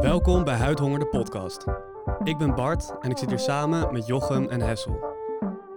[0.00, 1.64] Welkom bij Huidhonger de podcast.
[2.22, 5.14] Ik ben Bart en ik zit hier samen met Jochem en Hessel.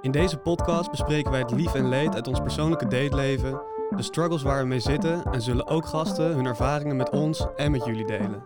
[0.02, 4.42] In deze podcast bespreken wij het lief en leed uit ons persoonlijke dateleven, de struggles
[4.42, 8.06] waar we mee zitten en zullen ook gasten hun ervaringen met ons en met jullie
[8.06, 8.44] delen.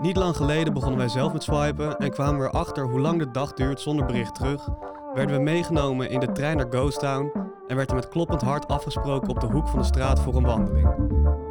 [0.00, 3.30] Niet lang geleden begonnen wij zelf met swipen en kwamen we erachter hoe lang de
[3.30, 4.68] dag duurt zonder bericht terug.
[5.14, 7.32] Werden we meegenomen in de trein naar Ghost Town
[7.66, 10.44] en werd er met kloppend hart afgesproken op de hoek van de straat voor een
[10.44, 10.88] wandeling.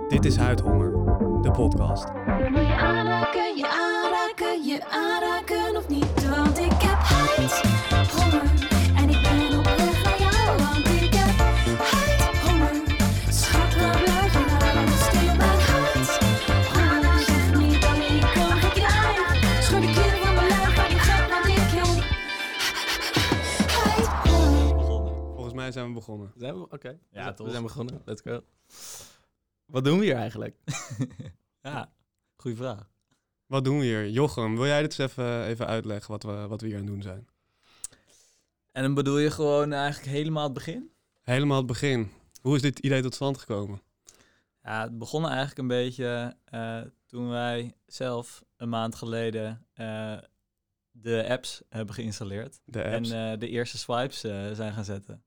[0.08, 1.07] Dit is Huidhonger,
[1.48, 2.12] de podcast.
[2.52, 6.30] Wil je aanraken, je aanraken, je aanraken of niet?
[6.30, 7.54] Want ik heb huid,
[8.12, 8.52] honger
[8.96, 10.58] en ik ben op weg naar jou.
[10.58, 11.38] Want ik heb
[11.92, 12.76] huid, honger,
[13.30, 14.88] schat waar blijf je nou?
[15.06, 16.10] Stil mijn huid,
[16.74, 19.64] honger, zeg niet dat ik kan geen krijg.
[19.64, 22.04] Schud de kleren van mijn lijf, maar die gaat wat ik heb.
[23.78, 24.76] Huid, honger.
[24.76, 25.34] begonnen.
[25.34, 26.32] Volgens mij zijn we begonnen.
[26.36, 26.70] Zijn we?
[26.70, 27.00] Oké.
[27.12, 27.46] Ja, we, toch.
[27.46, 28.02] we zijn begonnen.
[28.06, 28.42] Let's go.
[29.66, 30.56] Wat doen we hier eigenlijk?
[31.62, 31.92] Ja,
[32.36, 32.90] goede vraag.
[33.46, 34.10] Wat doen we hier?
[34.10, 36.92] Jochem, wil jij dit eens even, even uitleggen wat we, wat we hier aan het
[36.92, 37.28] doen zijn?
[38.72, 40.92] En dan bedoel je gewoon eigenlijk helemaal het begin?
[41.22, 42.12] Helemaal het begin.
[42.42, 43.82] Hoe is dit idee tot stand gekomen?
[44.64, 50.18] Ja, het begon eigenlijk een beetje eh, toen wij zelf een maand geleden eh,
[50.92, 52.60] de apps hebben geïnstalleerd.
[52.66, 53.10] De apps?
[53.10, 54.20] En eh, de eerste swipes
[54.54, 55.24] zijn gaan zetten.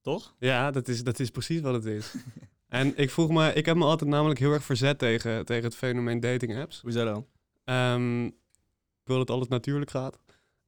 [0.00, 0.34] Toch?
[0.38, 2.14] ja, dat is, dat is precies wat het is.
[2.72, 5.76] en ik vroeg me, ik heb me altijd namelijk heel erg verzet tegen, tegen het
[5.76, 6.80] fenomeen dating apps.
[6.80, 7.26] Hoezo dan?
[7.64, 10.18] Ehm, ik wil dat alles natuurlijk gaat.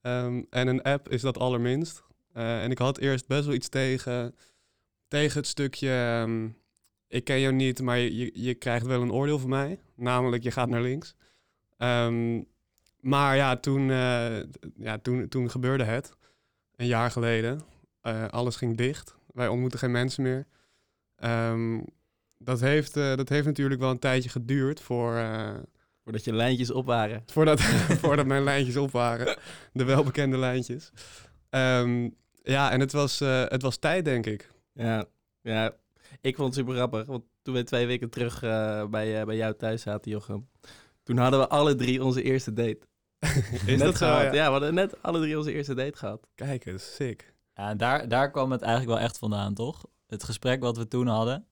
[0.00, 2.02] Ehm, en een app is dat allerminst.
[2.32, 4.34] Eh, en ik had eerst best wel iets tegen,
[5.08, 5.88] tegen het stukje...
[5.88, 6.48] ehm,
[7.08, 9.78] ik ken jou niet, maar je, je, krijgt wel een oordeel van mij.
[9.94, 11.14] Namelijk, je gaat naar links.
[13.04, 14.36] Maar ja, toen, eh,
[14.76, 16.12] ja toen, toen gebeurde het.
[16.76, 17.60] Een jaar geleden.
[18.00, 19.14] Eh, alles ging dicht.
[19.32, 20.46] Wij ontmoeten geen mensen meer.
[21.16, 21.80] Ehm,
[22.38, 25.16] dat, heeft, eh, dat heeft natuurlijk wel een tijdje geduurd voor...
[25.16, 25.54] eh,
[26.02, 27.22] Voordat je lijntjes op waren.
[27.26, 27.60] Voordat,
[28.02, 29.36] voordat mijn lijntjes op waren.
[29.72, 30.90] De welbekende lijntjes.
[31.50, 32.08] Ehm,
[32.42, 34.50] ja, en het was, eh, het was tijd, denk ik.
[34.72, 35.04] Ja,
[35.40, 35.76] ja.
[36.20, 37.06] Ik vond het super grappig.
[37.06, 40.48] Want toen we twee weken terug eh, bij, eh, bij jou thuis zaten, Jochem.
[41.02, 42.78] Toen hadden we alle drie onze eerste date.
[43.52, 44.06] Is net dat zo?
[44.06, 44.22] gehad.
[44.22, 44.32] Ja.
[44.32, 46.26] Ja, we hadden net alle drie onze eerste date gehad.
[46.34, 47.34] Kijk eens, sick.
[47.54, 49.84] Ja, en daar, daar kwam het eigenlijk wel echt vandaan, toch?
[50.14, 51.46] Het gesprek wat we toen hadden,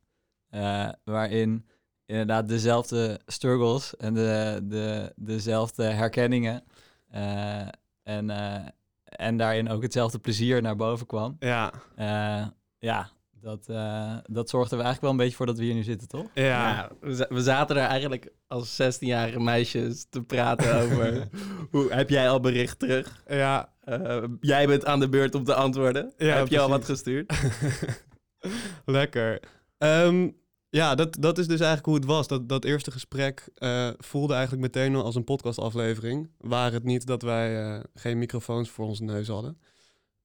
[0.50, 1.67] eh, waarin
[2.06, 6.65] inderdaad dezelfde struggles en de, de, dezelfde herkenningen
[7.11, 7.61] eh,
[8.03, 8.67] en, eh,
[9.05, 11.37] en daarin ook hetzelfde plezier naar boven kwam.
[11.39, 12.47] Ja, Eh,
[12.78, 15.83] ja, dat, eh, dat zorgde er eigenlijk wel een beetje voor dat we hier nu
[15.83, 16.27] zitten, toch?
[16.34, 16.43] ja.
[16.45, 21.28] Ja, we, we zaten er eigenlijk als 16-jarige meisjes te praten over...
[21.71, 23.22] hoe, heb jij al bericht terug?
[23.28, 23.71] ja.
[23.84, 26.12] Eh, jij bent aan de beurt om te antwoorden.
[26.17, 27.33] Ja, heb je al wat gestuurd?
[28.84, 29.41] Lekker.
[29.78, 30.30] Ehm,
[30.69, 32.28] ja, dat, dat is dus eigenlijk hoe het was.
[32.28, 36.30] Dat, dat eerste gesprek eh, voelde eigenlijk meteen al als een podcastaflevering.
[36.38, 39.58] Waar het niet dat wij eh, geen microfoons voor onze neus hadden.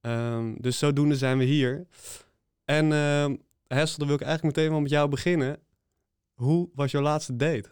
[0.00, 1.86] Ehm, dus zodoende zijn we hier.
[2.64, 3.34] En ehm
[3.68, 5.58] Hessel, dan wil ik eigenlijk meteen wel met jou beginnen.
[6.34, 7.68] Hoe was jouw laatste date?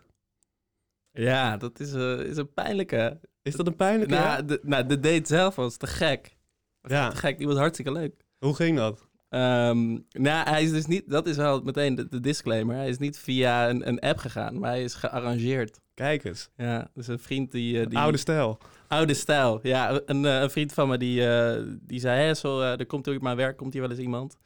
[1.13, 3.21] Ja, dat is, eh, is een pijnlijke.
[3.43, 4.15] Is dat een pijnlijke?
[4.15, 6.37] Nou, de, nou, de date zelf was te gek.
[6.83, 7.11] ja.
[7.11, 8.25] Te gek, die was hartstikke leuk.
[8.39, 9.06] Hoe ging dat?
[9.37, 12.77] Ehm, nou, hij is dus niet, dat is wel meteen de, de disclaimer.
[12.77, 15.81] Hij is niet via een, een app gegaan, maar hij is gearrangeerd.
[15.95, 16.51] Kijk eens.
[16.57, 17.81] Ja, dus een vriend die...
[17.81, 18.59] eh, die Oude stijl.
[18.89, 19.59] oude stijl.
[19.63, 23.05] Ja, een, eh, een vriend van me die, eh, die zei, hé, zo, er komt
[23.05, 24.39] door mijn werk, komt hier wel eens iemand.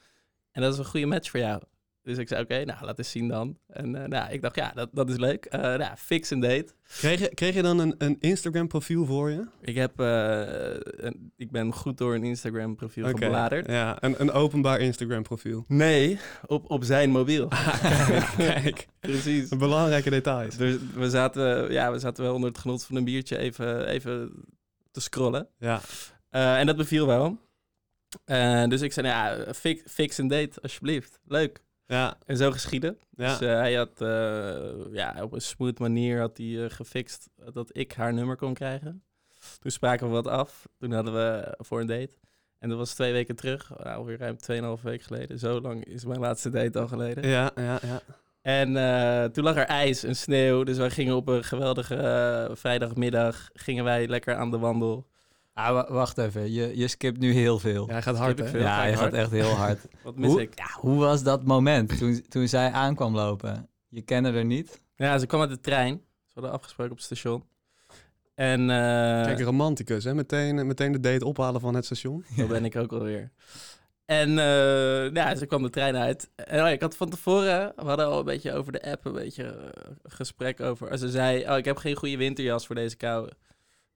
[0.52, 1.62] En dat is een goede match voor jou.
[2.02, 3.58] Dus ik zei, oké, nou, laat eens zien dan.
[3.66, 5.44] En eh, nou, ik dacht, ja, dat, dat is leuk.
[5.44, 6.66] Eh nou, fix een date.
[6.98, 9.46] Kreeg je, kreeg je dan een, een Instagram profiel voor je?
[9.60, 10.40] Ik, heb, eh,
[10.96, 13.24] een- ik ben goed door een Instagram profiel Oké.
[13.24, 13.66] gebladerd.
[13.66, 15.64] Ja, een, een openbaar Instagram profiel.
[15.68, 17.48] Nee, op, op zijn mobiel.
[17.48, 18.86] kijk, kijk.
[19.00, 19.48] Precies.
[19.48, 20.56] Belangrijke details.
[20.56, 24.32] Dus we zaten, ja, we zaten wel onder het genot van een biertje even, even
[24.90, 25.48] te scrollen.
[25.58, 25.80] Ja,
[26.30, 27.38] en dat beviel wel.
[28.68, 31.20] Dus ik zei, nou ja, fix, fix een date, alsjeblieft.
[31.26, 31.60] Leuk.
[31.90, 32.98] Ja, En zo geschieden.
[33.16, 33.28] ja.
[33.28, 37.70] Dus eh, hij had eh, ja, op een smooth manier had hij eh, gefixt dat
[37.72, 39.03] ik haar nummer kon krijgen.
[39.59, 40.68] Toen spraken we wat af.
[40.78, 42.18] Toen hadden we voor een date.
[42.59, 44.36] En dat was twee weken terug, nou, alweer ruim
[44.78, 45.38] 2,5 weken geleden.
[45.38, 47.28] Zo lang is mijn laatste date al geleden.
[47.28, 48.00] ja, ja, ja.
[48.42, 50.62] En toen lag er ijs en sneeuw.
[50.62, 53.50] Dus wij gingen op een geweldige vrijdagmiddag.
[53.53, 55.06] Gingen wij lekker aan de wandel.
[55.52, 57.86] Ah, wa- wacht even, je, je skipt nu heel veel.
[57.86, 58.50] Ja, hij gaat hard, ik hè?
[58.50, 58.60] veel.
[58.60, 59.78] ja, ik gaat echt heel hard.
[60.04, 60.41] Wat mis Hoe?
[60.41, 60.58] ik?
[60.58, 63.68] Ja, hoe was dat moment toen, toen zij aankwam lopen?
[63.88, 64.80] Je kende er niet?
[64.97, 65.94] Ja, ze kwam uit de trein.
[66.26, 67.44] Ze hadden afgesproken op het station.
[68.34, 70.14] En eh Kijk, romanticus, hè?
[70.14, 72.24] Meteen, meteen de date ophalen van het station.
[72.36, 73.30] dat ben ik ook alweer.
[74.04, 76.30] En eh, nou ja, ze kwam de trein uit.
[76.36, 79.04] En oh ja, ik had van tevoren, we hadden al een beetje over de app,
[79.04, 80.98] een beetje eh, gesprek over.
[80.98, 83.28] Ze zei, oh, ik heb geen goede winterjas voor deze kou.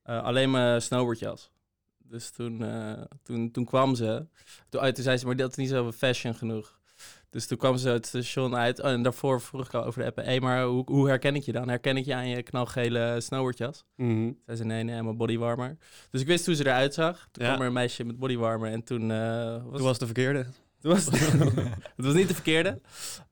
[0.05, 1.51] Eh, alleen mijn snowboardjas.
[1.99, 4.27] Dus toen, eh, toen, toen kwam ze.
[4.69, 6.79] Toen, oh, toen zei ze, maar dat is niet zo fashion genoeg.
[7.31, 8.81] Dus toen kwam ze het station uit.
[8.83, 10.17] Oh, en daarvoor vroeg ik al over de app.
[10.17, 11.69] Hé, maar hoe, hoe herken ik je dan?
[11.69, 13.85] Herken ik je aan je knalgele snowboardjas?
[13.97, 14.33] Mhm.
[14.47, 15.77] Zei ze, nee, nee, mijn bodywarmer.
[16.11, 17.29] Dus ik wist hoe ze eruit zag.
[17.31, 17.49] Toen Ja.
[17.51, 18.71] kwam er een meisje met bodywarmer.
[18.73, 20.39] En toen uh, was Toen was het de verkeerde.
[20.39, 20.53] het
[20.83, 21.05] was,
[21.97, 22.81] het was niet de verkeerde.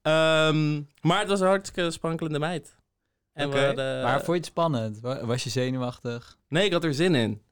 [0.03, 2.77] Ehm, maar het was een hartstikke sprankelende meid.
[3.33, 5.01] En Oké, we hadden, Maar vond je het spannend?
[5.01, 6.39] Wa- Was je zenuwachtig?
[6.49, 7.43] Nee, ik had er zin in.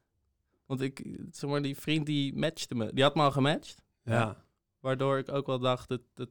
[0.66, 2.90] Want ik, zeg maar, die vriend die matchte me.
[2.94, 3.82] Die had me al gematcht.
[4.04, 4.36] Ja.
[4.80, 6.30] Waardoor ik ook wel dacht, het, het,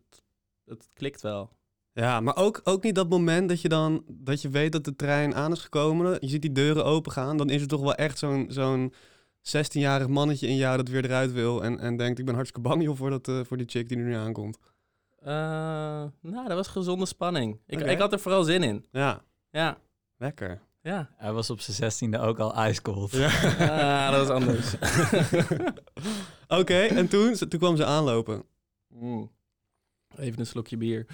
[0.66, 1.58] het klikt wel.
[1.94, 4.96] Ja, maar ook, ook niet dat moment dat je dan dat je weet dat de
[4.96, 6.18] trein aan is gekomen.
[6.20, 7.38] Je ziet die deuren open gaan.
[7.38, 8.94] Dan is er toch wel echt zo'n zo'n
[9.42, 11.64] 16-jarig mannetje in jou dat weer eruit wil.
[11.64, 13.98] En, en denkt, ik ben hartstikke bang joh, voor, dat, eh, voor die chick die
[13.98, 14.58] er nu aankomt.
[15.20, 15.28] Eh,
[16.22, 17.60] nou, dat was gezonde spanning.
[17.66, 18.86] Ik, ik had er vooral zin in.
[18.92, 19.78] Ja, Ja,
[20.18, 20.62] lekker.
[20.82, 21.10] ja.
[21.18, 23.14] Hij was op zijn zestiende ook al ice cold.
[23.14, 24.76] Ah, dat was anders.
[26.62, 28.44] Oké, en toen, toen kwam ze aanlopen.
[28.88, 29.32] Mm.
[30.18, 31.06] Even een slokje bier.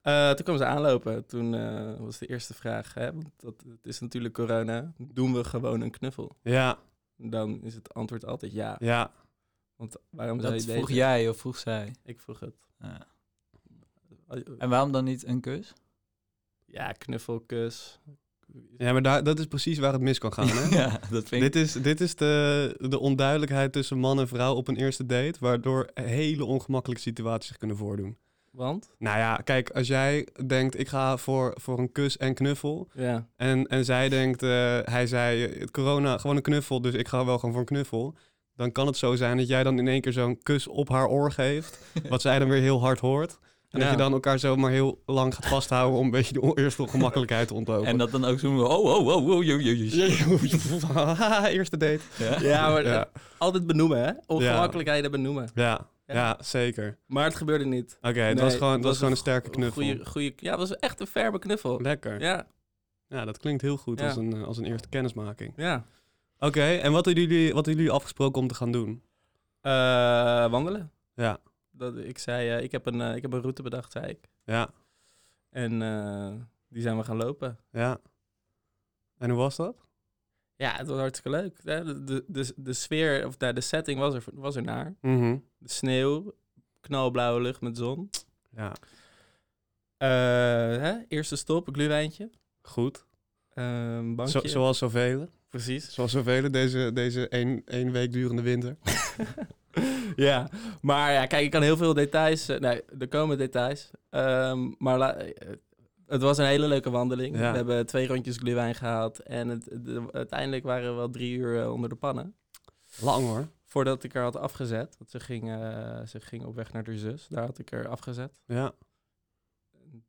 [0.00, 1.26] Eh, toen kwam ze aanlopen.
[1.26, 4.92] Toen eh, was de eerste vraag, hè, want dat, het is natuurlijk corona.
[4.98, 6.36] Doen we gewoon een knuffel?
[6.42, 6.78] Ja,
[7.16, 8.76] Dan is het antwoord altijd ja.
[8.78, 9.12] ja.
[9.76, 10.98] Want waarom zou Dat je vroeg deze...
[10.98, 11.94] jij of vroeg zij?
[12.04, 12.54] Ik vroeg het.
[12.78, 13.06] Ja.
[14.58, 15.72] En waarom dan niet een kus?
[16.70, 18.00] Ja, knuffel, kus.
[18.78, 20.68] Ja, maar daar, dat is precies waar het mis kan gaan, hè?
[20.80, 21.52] ja, dat vind ik...
[21.52, 25.34] Dit is, dit is de, de onduidelijkheid tussen man en vrouw op een eerste date,
[25.40, 28.16] waardoor hele ongemakkelijke situaties zich kunnen voordoen.
[28.50, 28.90] Want?
[28.98, 33.28] Nou ja, kijk, als jij denkt, ik ga voor, voor een kus en knuffel, Ja.
[33.36, 37.24] en, en zij denkt, eh, hij zei, het corona, gewoon een knuffel, dus ik ga
[37.24, 38.14] wel gewoon voor een knuffel,
[38.56, 41.08] dan kan het zo zijn dat jij dan in één keer zo'n kus op haar
[41.08, 41.78] oor geeft,
[42.08, 43.38] wat zij dan weer heel hard hoort.
[43.70, 46.82] En dat je dan elkaar zomaar heel lang gaat vasthouden om een beetje de eerste
[46.82, 47.86] ongemakkelijkheid te ontlopen.
[47.86, 48.62] En dat dan ook zo...
[48.62, 49.44] Oh, oh, oh, oh,
[51.46, 52.00] eerste date.
[52.18, 52.40] Ja?
[52.40, 53.08] Ja, maar Ja.
[53.38, 54.12] altijd benoemen, hè?
[54.26, 55.48] Ongemakkelijkheden benoemen.
[55.54, 56.38] Ja, Ja.
[56.42, 56.98] zeker.
[57.06, 57.98] Maar het gebeurde niet.
[58.02, 59.82] Oké, het Nee, was gewoon, het was gewoon een sterke knuffel.
[59.82, 61.80] Goeie, goeie, ja, het was echt een ferme knuffel.
[61.80, 62.20] Lekker.
[62.20, 62.46] Ja.
[63.08, 64.06] Ja, dat klinkt heel goed Ja.
[64.06, 65.52] als, een, eh, als een eerste kennismaking.
[65.56, 65.84] ja.
[66.38, 69.02] Oké, en wat hebben, jullie, wat hebben jullie afgesproken om te gaan doen?
[69.60, 70.90] Eh, wandelen.
[71.14, 71.38] Ja,
[71.80, 74.28] Dat, ik zei, eh, ik, heb een, eh, ik heb een route bedacht, zei ik.
[74.44, 74.70] ja,
[75.50, 76.32] En eh,
[76.68, 77.58] die zijn we gaan lopen.
[77.72, 78.00] ja.
[79.18, 79.76] En hoe was dat?
[80.56, 81.62] Ja, het was hartstikke leuk.
[81.64, 84.94] De, de, de, de sfeer, of nou, de setting was er, was er naar.
[85.00, 85.38] Mhm.
[85.58, 86.34] De sneeuw,
[86.80, 88.10] knalblauwe lucht met zon.
[88.50, 88.72] Ja,
[89.96, 90.08] Eh,
[90.82, 90.94] hè?
[91.08, 92.30] Eerste stop, een gluwijntje.
[92.62, 93.04] goed.
[93.54, 94.40] Ehm bankje.
[94.40, 95.28] Zo, zoals zoveel.
[95.48, 95.92] Precies.
[95.94, 98.76] Zoals zoveel deze, deze één, één week durende winter.
[100.28, 100.48] ja,
[100.80, 102.48] maar ja, kijk, ik kan heel veel details...
[102.48, 103.90] eh, nee, er komen details.
[104.10, 105.54] Ehm, maar la- eh,
[106.06, 107.36] het was een hele leuke wandeling.
[107.38, 107.50] Ja.
[107.50, 109.18] We hebben twee rondjes gluwijn gehaald.
[109.22, 112.34] En het, de- uiteindelijk waren we wel drie uur eh, onder de pannen.
[113.00, 113.48] Lang hoor.
[113.64, 114.96] Voordat ik er had afgezet.
[114.98, 115.46] Want ze ging,
[116.08, 117.26] ze ging op weg naar haar zus.
[117.28, 118.40] Daar had ik er afgezet.
[118.46, 118.72] Ja,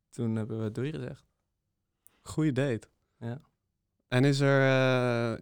[0.09, 1.25] Toen hebben we doei gezegd.
[2.21, 2.87] goede date.
[3.19, 3.41] Ja.
[4.07, 4.61] En is er,
[5.33, 5.37] eh,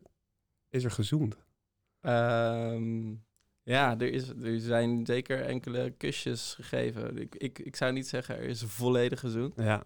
[0.69, 1.37] is er gezoend?
[2.01, 3.13] Ehm,
[3.69, 7.17] ja, er, is, er zijn zeker enkele kusjes gegeven.
[7.17, 9.53] Ik, ik, ik zou niet zeggen er is volledig gezoend.
[9.55, 9.83] Ja,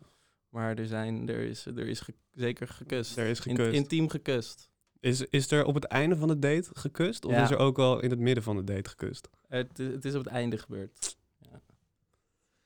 [0.50, 3.18] Maar er, zijn, er is, er is ge- zeker gekust.
[3.18, 3.75] er is In- gekust.
[3.75, 4.70] intiem gekust.
[5.00, 7.25] Is, is er op het einde van de date gekust?
[7.25, 7.44] Of Ja.
[7.44, 9.30] is er ook al in het midden van de date gekust?
[9.48, 11.16] Het, het is op het einde gebeurd.
[11.40, 11.62] Ja.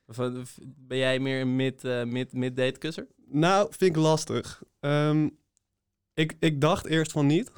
[0.08, 0.46] V-
[0.78, 3.08] Ben jij meer een mid, eh, mid, mid-date kusser?
[3.26, 4.64] Nou, vind ik lastig.
[4.80, 5.30] Ehm,
[6.14, 7.52] ik, ik dacht eerst van niet.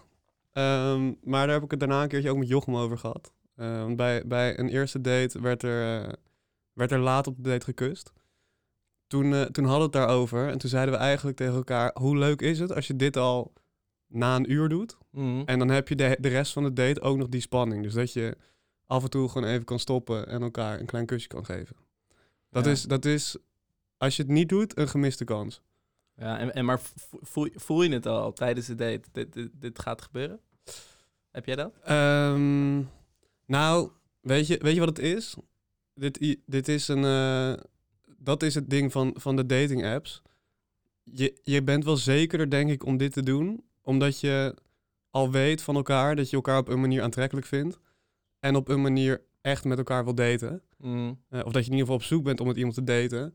[0.51, 3.34] Ehm, maar daar heb ik het daarna een keertje ook met Jochem over gehad.
[3.60, 6.13] Ehm, bij, bij een eerste date werd er, eh,
[6.74, 8.12] werd er laat op de date gekust.
[9.08, 10.48] Toen, eh, toen hadden we het daarover.
[10.50, 11.92] En toen zeiden we eigenlijk tegen elkaar...
[12.00, 13.54] hoe leuk is het als je dit al
[14.08, 14.98] na een uur doet...
[15.12, 15.42] Mhm.
[15.46, 17.84] En dan heb je de, de rest van de date ook nog die spanning.
[17.84, 18.38] Dus dat je
[18.86, 21.75] af en toe gewoon even kan stoppen en elkaar een klein kusje kan geven.
[22.50, 22.72] Dat, Ja.
[22.72, 23.38] is, dat is,
[23.98, 25.62] als je het niet doet, een gemiste kans.
[26.16, 29.01] Ja, en, en maar vo- voel, voel je het al tijdens de date?
[29.12, 30.39] Dit, dit, dit gaat gebeuren?
[31.32, 31.74] Heb jij dat?
[31.84, 32.82] Ehm,
[33.50, 33.89] nou,
[34.22, 35.36] weet je, weet je wat het is?
[35.94, 37.63] Dit, dit is een, eh,
[38.18, 40.22] dat is het ding van, van de dating apps.
[41.03, 43.63] Je, je bent wel zekerder, denk ik, om dit te doen.
[43.82, 44.56] Omdat je
[45.10, 47.79] al weet van elkaar dat je elkaar op een manier aantrekkelijk vindt.
[48.39, 50.62] En op een manier echt met elkaar wil daten.
[50.77, 51.13] Mhm.
[51.29, 53.34] Eh, of dat je in ieder geval op zoek bent om met iemand te daten.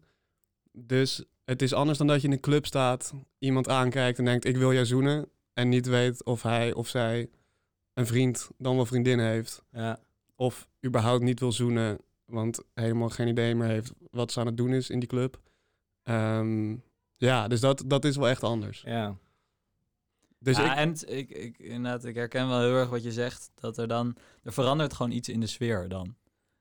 [0.73, 4.45] Dus het is anders dan dat je in een club staat, iemand aankijkt en denkt:
[4.45, 5.29] Ik wil jou zoenen.
[5.53, 7.31] En niet weet of hij of zij
[7.95, 9.63] een vriend dan wel vriendin heeft.
[9.73, 9.99] Ja.
[10.37, 14.57] Of überhaupt niet wil zoenen want helemaal geen idee meer heeft wat ze aan het
[14.57, 15.41] doen is in die club.
[16.03, 16.77] Ehm,
[17.17, 18.83] ja, dus dat, dat is wel echt anders.
[18.87, 19.17] Ja.
[20.39, 23.51] Dus ja, ik, en ik, ik, inderdaad, ik herken wel heel erg wat je zegt.
[23.55, 26.15] Dat er dan, er verandert gewoon iets in de sfeer dan.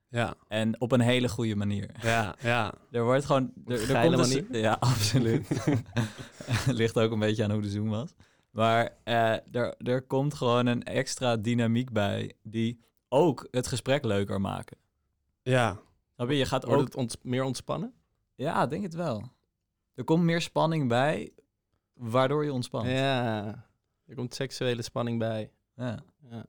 [0.08, 1.90] ja, En op een hele goede manier.
[2.02, 2.74] ja, ja.
[2.92, 3.52] Er wordt gewoon...
[3.66, 4.46] Er, er komt een manier?
[4.52, 5.48] s- Ja, absoluut.
[6.80, 8.14] Ligt ook een beetje aan hoe de Zoom was.
[8.54, 12.80] Maar eh, er, er komt gewoon een extra dynamiek bij die
[13.10, 14.78] ook het gesprek leuker maken.
[15.42, 15.80] Ja,
[16.16, 16.36] Snap je?
[16.38, 16.88] Je gaat Wordt ook...
[16.88, 17.94] het ont- meer ontspannen?
[18.36, 19.24] Ja, denk het wel.
[19.94, 21.32] Er komt meer spanning bij,
[21.94, 22.88] waardoor je ontspant.
[22.88, 23.46] Ja.
[24.06, 25.52] Er komt seksuele spanning bij.
[25.76, 26.00] Ja.
[26.30, 26.46] Ja.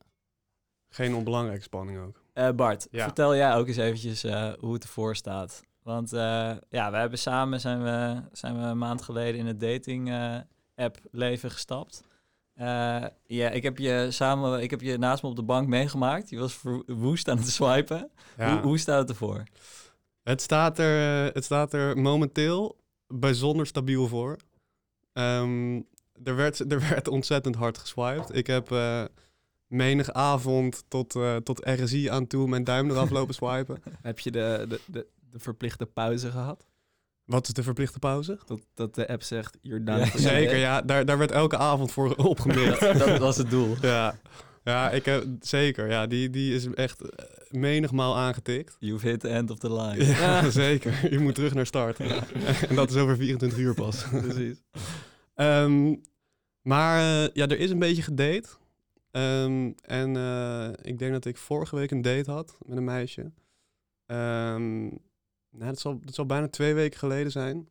[0.89, 2.23] geen onbelangrijke spanning ook.
[2.33, 3.05] Eh, Bart, Ja.
[3.05, 5.63] vertel jij ook eens eventjes eh, hoe het ervoor staat.
[5.83, 9.61] Want eh, ja, we hebben samen zijn we, zijn we een maand geleden in het
[9.61, 10.37] dating eh,
[10.75, 12.03] app leven gestapt.
[12.55, 16.31] Eh, ja, ik heb je samen, ik heb je naast me op de bank meegemaakt.
[16.31, 18.11] Je was woest aan het swipen.
[18.37, 18.53] Ja.
[18.53, 19.43] Hoe, hoe staat het ervoor?
[20.23, 22.77] Het, staat er, eh, het staat er momenteel
[23.07, 24.37] bijzonder stabiel voor.
[25.13, 25.81] Ehm,
[26.25, 28.37] er, werd, er werd ontzettend hard geswiped.
[28.37, 29.05] Ik heb eh
[29.75, 33.83] menig avond tot, eh, tot RSI aan toe mijn duim eraf lopen swipen.
[34.03, 36.67] Heb je de, de, de, de verplichte pauze gehad?
[37.25, 38.39] Wat is de verplichte pauze?
[38.47, 39.99] Dat, dat de app zegt, you're done.
[39.99, 40.83] Ja, Zeker, ja.
[40.83, 42.81] Daar, daar werd elke avond voor opgemikt.
[42.81, 43.77] dat was het doel.
[43.81, 44.19] ja,
[44.65, 45.91] ja ik heb, zeker.
[45.91, 48.77] Ja, die, die is echt eh, menigmaal aangetikt.
[48.79, 50.05] You've hit the end of the line.
[50.05, 51.13] Ja, zeker.
[51.13, 51.99] Je moet terug naar start.
[52.69, 54.05] en dat is over 24 uur pas.
[54.09, 54.63] Precies.
[55.35, 55.95] Ehm,
[56.63, 58.49] maar eh, ja, er is een beetje gedate.
[59.11, 63.33] Ehm, en eh, ik denk dat ik vorige week een date had met een meisje.
[64.07, 64.89] Ehm,
[65.55, 67.69] nou, dat, zal, dat zal bijna twee weken geleden zijn.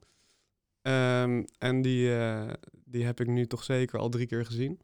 [0.82, 2.50] Ehm, en die, eh,
[2.86, 4.80] die heb ik nu toch zeker al drie keer gezien.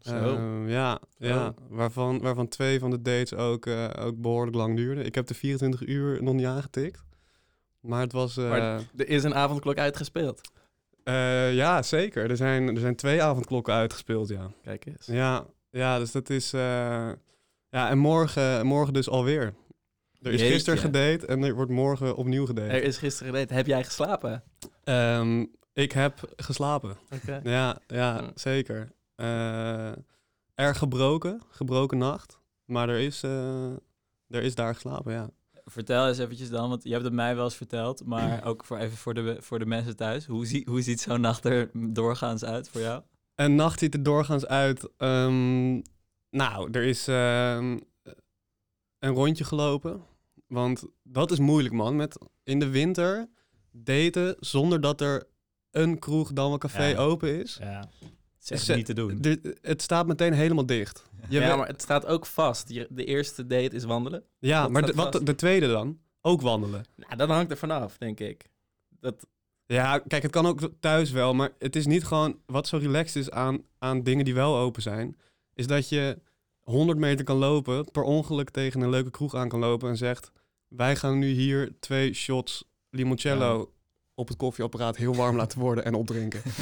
[0.00, 0.14] Zo.
[0.14, 1.46] Ehm, ja, ja.
[1.48, 1.54] Oh.
[1.68, 5.04] Waarvan, waarvan twee van de dates ook, eh, ook behoorlijk lang duurden.
[5.04, 7.02] Ik heb de 24 uur nog niet aangetikt.
[7.80, 8.36] Maar het was...
[8.36, 10.40] eh, Maar er is een avondklok uitgespeeld.
[11.04, 12.30] eh, ja, zeker.
[12.30, 14.50] Er zijn, er zijn twee avondklokken uitgespeeld, ja.
[14.62, 15.06] Kijk eens.
[15.06, 16.52] Ja, ja dus dat is...
[16.52, 16.60] eh,
[17.68, 19.54] ja, en morgen, morgen dus alweer.
[20.22, 20.54] Er is Jeetje.
[20.54, 22.68] gisteren gedate en er wordt morgen opnieuw gedate.
[22.72, 23.54] Er is gisteren gedate.
[23.54, 24.42] Heb jij geslapen?
[24.84, 26.96] Ehm, ik heb geslapen.
[27.26, 28.30] Ja, ja, Ja.
[28.34, 28.92] zeker.
[29.14, 29.92] Eh,
[30.54, 32.38] erg gebroken, gebroken nacht.
[32.64, 33.70] Maar er is, eh,
[34.28, 35.30] er is daar geslapen, ja.
[35.64, 38.78] Vertel eens eventjes dan, want je hebt het mij wel eens verteld, maar ook voor
[38.78, 40.26] even voor de, voor de mensen thuis.
[40.26, 43.02] Hoe, zie, hoe ziet zo'n nacht er doorgaans uit voor jou?
[43.34, 44.88] Een nacht ziet er doorgaans uit.
[44.96, 45.72] ehm,
[46.30, 47.78] nou, er is ehm,
[48.98, 50.02] een rondje gelopen.
[50.52, 51.96] Want dat is moeilijk, man.
[51.96, 53.28] Met in de winter
[53.70, 55.24] daten zonder dat er
[55.70, 56.96] een kroeg dan een café Ja.
[56.98, 57.56] open is.
[57.60, 57.88] Ja.
[58.38, 59.20] Het is echt niet te doen.
[59.20, 61.04] De- het staat meteen helemaal dicht.
[61.28, 62.68] Je ja, weet- maar het staat ook vast.
[62.68, 64.24] De eerste date is wandelen.
[64.38, 65.98] ja dat maar de, wat, de tweede dan?
[66.20, 66.84] Ook wandelen.
[66.96, 68.44] Nou, dat hangt er vanaf, denk ik.
[68.88, 69.26] Dat,
[69.66, 72.38] Ja, kijk, het kan ook thuis wel, maar het is niet gewoon...
[72.46, 75.16] Wat zo relaxed is aan, aan dingen die wel open zijn...
[75.54, 76.18] is dat je
[76.60, 79.88] 100 meter kan lopen, per ongeluk tegen een leuke kroeg aan kan lopen...
[79.88, 80.30] en zegt,
[80.76, 83.72] wij gaan nu hier twee shots limoncello...
[84.14, 86.42] op het koffieapparaat heel warm laten worden en opdrinken.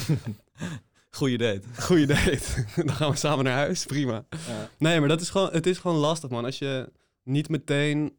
[1.11, 1.62] Goeie date.
[1.81, 2.64] Goeie date.
[2.87, 4.25] Dan gaan we samen naar huis, prima.
[4.47, 4.71] ja.
[4.79, 6.45] Nee, maar dat is gewoon, het is gewoon lastig, man.
[6.45, 8.17] Als je niet meteen...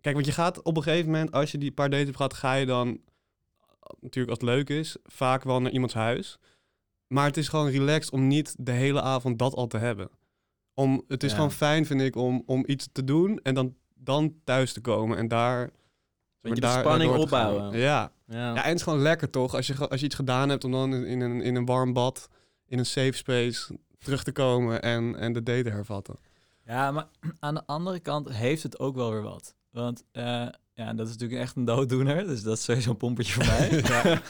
[0.00, 2.34] Kijk, want je gaat op een gegeven moment, als je die paar dates hebt gehad,
[2.34, 3.00] ga je dan,
[4.00, 6.38] natuurlijk als het leuk is, vaak wel naar iemands huis.
[7.06, 10.10] Maar het is gewoon relaxed om niet de hele avond dat al te hebben.
[10.74, 11.36] Om, het is Ja.
[11.36, 13.74] gewoon fijn, vind ik, om, om iets te doen en dan,
[14.08, 15.60] dan thuis te komen en daar...
[15.60, 15.72] Beetje
[16.40, 17.78] maar de daar- spanning opbouwen.
[17.78, 18.12] Ja.
[18.26, 18.54] Ja.
[18.54, 19.54] ja, en het is gewoon lekker toch?
[19.54, 22.28] Als je, als je iets gedaan hebt om dan in, een, in een warm bad,
[22.66, 26.18] in een safe space terug te komen en, en de date te hervatten.
[26.64, 27.06] Ja, maar
[27.40, 29.54] aan de andere kant heeft het ook wel weer wat.
[29.70, 32.26] Want eh, ja, dat is natuurlijk echt een dooddoener.
[32.26, 33.82] Dus dat is sowieso een pompertje voor mij.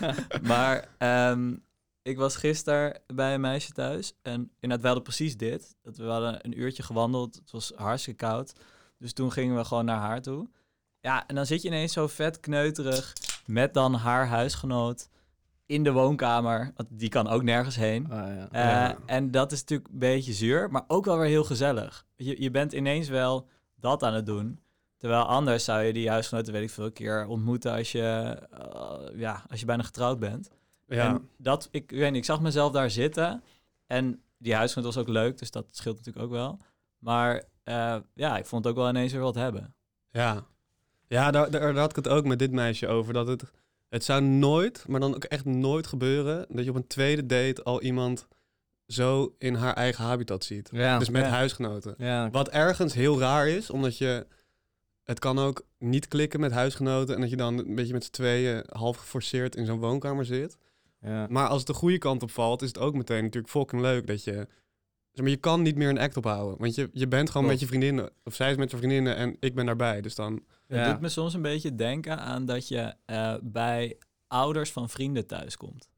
[0.51, 1.55] Maar ehm,
[2.03, 4.13] ik was gisteren bij een meisje thuis.
[4.23, 5.77] En inderdaad, we hadden precies dit.
[5.83, 7.35] Dat we hadden een uurtje gewandeld.
[7.35, 8.53] Het was hartstikke koud.
[8.99, 10.49] Dus toen gingen we gewoon naar haar toe.
[11.01, 13.13] Ja, en dan zit je ineens zo vet kneuterig
[13.47, 15.09] met dan haar huisgenoot
[15.67, 16.73] in de woonkamer.
[16.77, 18.11] Want die kan ook nergens heen.
[18.11, 18.49] Ah, ja.
[18.51, 18.99] Eh, Ja.
[19.07, 22.07] En dat is natuurlijk een beetje zuur, maar ook wel weer heel gezellig.
[22.17, 24.61] Je, je bent ineens wel dat aan het doen.
[24.97, 29.19] Terwijl anders zou je die huisgenoten, weet ik veel, een keer ontmoeten als je, eh,
[29.19, 30.51] ja, als je bijna getrouwd bent.
[30.87, 33.43] Ja, En dat, ik, ik weet niet, ik zag mezelf daar zitten.
[33.87, 36.59] En die huisgenoot was ook leuk, dus dat scheelt natuurlijk ook wel.
[36.99, 39.75] Maar eh, ja, ik vond het ook wel ineens weer wat hebben.
[40.11, 40.47] ja.
[41.07, 43.13] ja daar, daar, daar had ik het ook met dit meisje over.
[43.13, 43.43] Dat het,
[43.89, 46.47] het zou nooit, maar dan ook echt nooit gebeuren...
[46.49, 48.27] dat je op een tweede date al iemand
[48.87, 50.69] zo in haar eigen habitat ziet.
[50.73, 50.99] Ja.
[50.99, 51.29] Dus met ja.
[51.29, 51.95] huisgenoten.
[51.99, 52.31] Ja.
[52.31, 54.27] Wat ergens heel raar is, omdat je...
[55.03, 58.11] het kan ook niet klikken met huisgenoten en dat je dan een beetje met z'n
[58.11, 60.57] tweeën half geforceerd in zo'n woonkamer zit.
[61.01, 61.27] Ja.
[61.31, 64.07] Maar als het de goede kant op valt, is het ook meteen natuurlijk fucking leuk
[64.07, 64.47] dat je...
[65.19, 66.59] Zeg maar, je kan niet meer een act ophouden.
[66.59, 67.61] Want je, je bent gewoon Klopt.
[67.61, 68.11] met je vriendinnen.
[68.25, 70.01] Of zij is met zijn vriendinnen en ik ben daarbij.
[70.01, 70.33] Dus dan...
[70.67, 70.93] Het Ja.
[70.93, 73.97] doet me soms een beetje denken aan dat je eh, bij
[74.27, 75.89] ouders van vrienden thuis komt.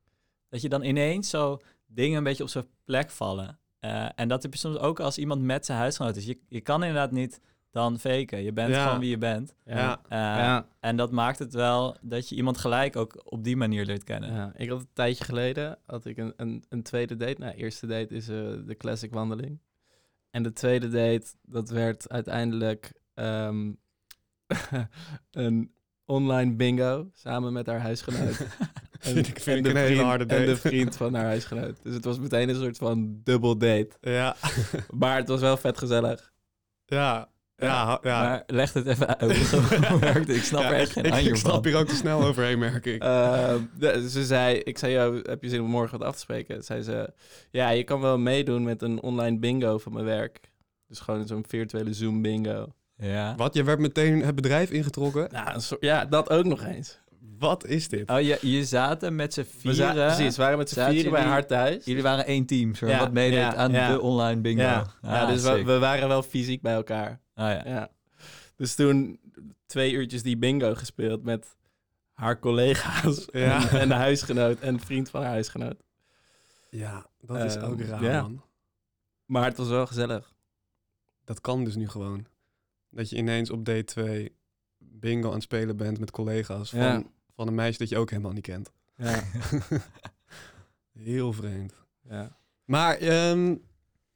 [0.48, 3.58] Dat je dan ineens zo dingen een beetje op zijn plek vallen.
[3.80, 6.24] Eh, en dat heb je soms ook als iemand met zijn huisgenoot is.
[6.24, 8.42] Je, je kan inderdaad niet dan faken.
[8.42, 8.84] Je bent Ja.
[8.84, 9.54] gewoon wie je bent.
[9.64, 10.00] Ja.
[10.08, 10.66] Eh, Ja.
[10.80, 14.32] En dat maakt het wel dat je iemand gelijk ook op die manier leert kennen.
[14.32, 17.36] Ja, ik had een tijdje geleden had ik een, een, een tweede date.
[17.40, 18.36] Nou, eerste date is eh,
[18.66, 19.60] de classic wandeling.
[20.30, 23.72] En de tweede date, dat werd uiteindelijk ehm,
[25.30, 25.72] een
[26.04, 28.36] online bingo samen met haar huisgenoot.
[29.02, 30.60] Vind ik- vind de een hele vriend- harde En de date.
[30.68, 31.82] vriend van haar huisgenoot.
[31.82, 33.90] Dus het was meteen een soort van dubbel date.
[34.00, 34.36] Ja,
[34.90, 36.32] Maar het was wel vet gezellig.
[36.86, 37.28] ja,
[37.60, 38.22] ja, ja.
[38.22, 40.28] Maar leg het even uit hoe het werkt.
[40.28, 41.36] Ik snap Ja, er echt geen ik, ik van.
[41.36, 43.02] snap hier ook te snel overheen, merk ik.
[43.02, 46.20] Eh, de- ze zei, ik zei, jou, heb je zin om morgen wat af te
[46.20, 46.64] spreken?
[46.64, 47.12] Zei ze,
[47.50, 50.40] ja, je kan wel meedoen met een online bingo van mijn werk.
[50.88, 52.66] Dus gewoon zo'n virtuele Zoom bingo.
[52.96, 53.34] Ja.
[53.36, 55.28] Wat, je werd meteen het bedrijf ingetrokken?
[55.32, 56.98] Nou, ja, dat ook nog eens.
[57.40, 58.10] Wat is dit?
[58.10, 59.94] Oh, je, je zaten met z'n We vieren.
[59.94, 61.84] precies, we waren met z'n Zaten vieren bij jullie- haar thuis.
[61.84, 63.92] Jullie waren één team, zo, Ja, wat meedeed ja, aan ja.
[63.92, 64.62] de online bingo.
[64.62, 67.20] Ja, ja Ah, dus we, waren wel fysiek bij elkaar.
[67.34, 67.62] Ah, ja.
[67.68, 67.90] Ja.
[68.56, 69.20] Dus toen
[69.66, 71.56] twee uurtjes die bingo gespeeld met
[72.12, 73.68] haar collega's Ja.
[73.70, 75.82] en, en de huisgenoot en de vriend van haar huisgenoot.
[76.70, 78.22] Ja, dat is Ehm, ook raar, ja.
[78.22, 78.42] man.
[79.26, 80.32] Maar het was wel gezellig.
[81.24, 82.26] Dat kan dus nu gewoon.
[82.90, 84.32] Dat je ineens op date 2
[84.78, 87.02] bingo aan het spelen bent met collega's van, Ja.
[87.40, 88.70] Van een meisje dat je ook helemaal niet kent.
[88.96, 89.22] Ja.
[90.92, 91.74] Heel vreemd.
[92.08, 92.36] ja.
[92.64, 93.56] Maar ehm,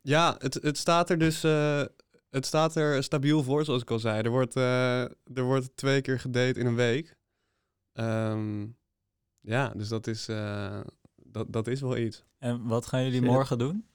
[0.00, 1.83] ja, het, het staat er dus eh,
[2.31, 4.23] het staat er stabiel voor, zoals ik al zei.
[4.23, 5.02] Er wordt, eh,
[5.35, 7.16] er wordt twee keer gedate in een week.
[7.93, 8.66] Ehm,
[9.40, 10.81] ja, dus dat is, eh,
[11.23, 12.25] dat, dat is wel iets.
[12.38, 13.87] En wat gaan jullie morgen doen?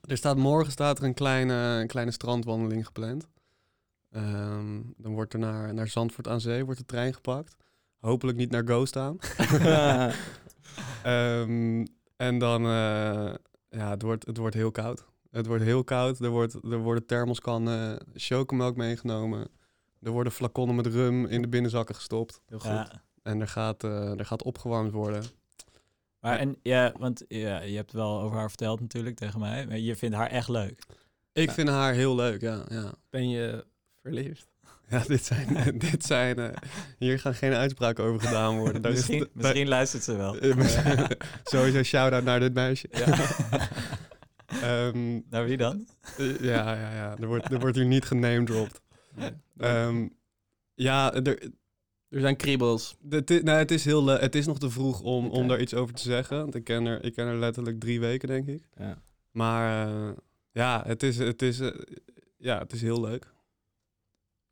[0.00, 3.28] Er staat morgen staat er een kleine, een kleine strandwandeling gepland.
[4.10, 7.56] Ehm, dan wordt er naar, naar Zandvoort aan Zee wordt de trein gepakt.
[8.04, 9.18] Hopelijk niet naar Ghost aan.
[11.02, 11.84] Ehm,
[12.16, 13.34] en dan, eh,
[13.68, 15.04] ja, het wordt, het wordt heel koud.
[15.30, 16.20] Het wordt heel koud.
[16.20, 19.48] Er, wordt, er worden thermoskannen chocomelk meegenomen.
[20.02, 22.40] Er worden flaconnen met rum in de binnenzakken gestopt.
[22.46, 22.70] Heel goed.
[22.70, 23.02] Ja.
[23.22, 25.24] En er gaat, eh, er gaat opgewarmd worden.
[26.20, 29.66] Maar en ja, want ja, je hebt wel over haar verteld natuurlijk tegen mij.
[29.66, 30.82] Maar je vindt haar echt leuk.
[31.32, 32.64] Ik vind haar heel leuk, ja.
[32.68, 32.92] ja.
[33.10, 33.64] Ben je
[34.02, 34.53] verliefd?
[34.88, 35.48] Ja, dit zijn,
[35.90, 36.56] dit zijn eh,
[36.98, 38.82] hier gaan geen uitspraken over gedaan worden.
[38.82, 40.38] Daar is- misschien daar- misschien luistert ze wel.
[40.38, 41.06] Eh, misschien-
[41.44, 42.88] Sowieso shout-out naar dit meisje.
[42.90, 43.06] Ja.
[44.62, 45.86] Ehm, Naar wie dan?
[46.18, 47.16] eh, ja, ja, ja.
[47.20, 48.80] Er wordt, er wordt hier niet genamedropt.
[49.58, 50.06] Ehm
[50.74, 51.42] ja, er,
[52.08, 52.96] er zijn kriebels.
[53.10, 55.74] het, i- nou, het, is heel, het is nog te vroeg om, om daar iets
[55.74, 56.36] over te zeggen.
[56.38, 58.62] Want ik ken er, ik ken er letterlijk drie weken, denk ik.
[58.78, 58.98] Ja.
[59.30, 60.10] Maar eh,
[60.52, 61.60] ja, het is, het, is,
[62.38, 63.32] ja, het is heel leuk.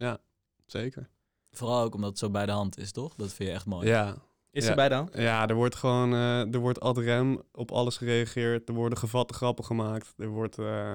[0.03, 0.19] Ja,
[0.67, 1.09] zeker.
[1.51, 3.15] Vooral ook omdat het zo bij de hand is, toch?
[3.15, 3.89] Dat vind je echt mooi.
[3.89, 4.17] Ja,
[4.51, 4.71] Is Ja.
[4.71, 5.09] erbij dan?
[5.13, 8.69] Ja, er wordt gewoon eh, er wordt ad rem op alles gereageerd.
[8.69, 10.15] Er worden gevatte grappen gemaakt.
[10.17, 10.95] Er wordt, eh,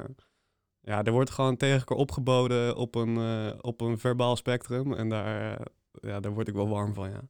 [0.81, 4.93] ja, er wordt gewoon tegen elkaar opgeboden op een, eh, op een verbaal spectrum.
[4.93, 7.21] En daar, ja, daar word ik wel warm van, ja.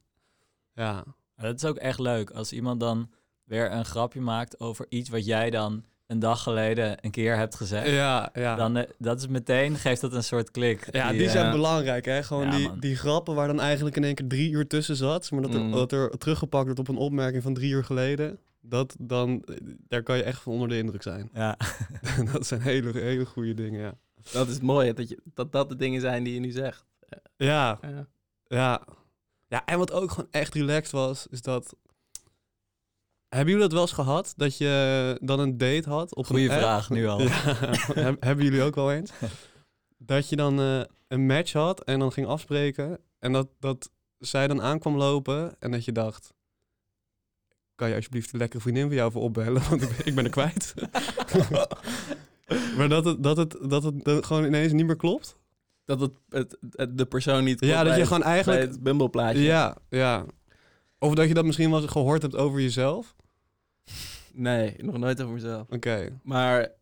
[0.72, 2.30] Ja, Maar dat is ook echt leuk.
[2.30, 3.10] Als iemand dan
[3.44, 7.54] weer een grapje maakt over iets wat jij dan een dag geleden een keer hebt
[7.54, 7.90] gezegd.
[7.90, 8.54] ja, ja.
[8.56, 10.88] Dan eh, dat is meteen, geeft dat een soort klik.
[10.94, 12.22] ja, die zijn eh, belangrijk, hè.
[12.22, 12.80] Gewoon Ja, die, man.
[12.80, 15.30] die grappen waar dan eigenlijk in één keer drie uur tussen zat.
[15.30, 15.72] Maar dat er, Mm.
[15.72, 18.38] dat er teruggepakt wordt op een opmerking van drie uur geleden.
[18.60, 19.56] Dat dan, eh,
[19.88, 21.30] daar kan je echt van onder de indruk zijn.
[21.34, 21.56] Ja.
[22.32, 23.94] dat zijn hele, hele goede dingen, ja.
[24.32, 26.84] Dat is het mooie, dat, je, dat dat de dingen zijn die je nu zegt.
[27.08, 27.78] Ja, Ja.
[28.46, 28.80] Ja.
[29.48, 31.76] Ja, en wat ook gewoon echt relaxed was, is dat...
[33.28, 34.32] Hebben jullie dat wel eens gehad?
[34.36, 37.20] Dat je dan een date had op Goeie een vraag, nu al.
[37.94, 39.10] Ja, hebben jullie ook wel eens?
[40.00, 42.98] Dat je dan eh, een match had en dan ging afspreken.
[43.18, 46.34] En dat, dat zij dan aankwam lopen en dat je dacht...
[47.74, 49.62] Kan je alsjeblieft een lekkere vriendin van jou voor opbellen?
[49.68, 50.74] Want ik ben, ik ben er kwijt.
[52.76, 55.36] maar dat het, dat, het, dat het dan gewoon ineens niet meer klopt?
[55.84, 58.60] Dat het, het, het- de persoon niet Ja, dat je gewoon eigenlijk...
[58.60, 59.40] het Bumble-plaatje.
[59.42, 60.24] Ja, ja.
[60.98, 63.16] Of dat je dat misschien wel eens gehoord hebt over jezelf.
[64.32, 65.66] Nee, nog nooit over mezelf.
[65.70, 66.18] Oké.
[66.22, 66.72] Maar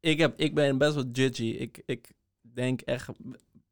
[0.00, 1.44] ik, heb, ik ben best wel judgy.
[1.44, 3.08] Ik, ik denk echt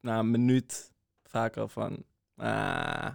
[0.01, 0.91] na een minuut
[1.23, 2.03] vaak al van...
[2.35, 3.07] Ah,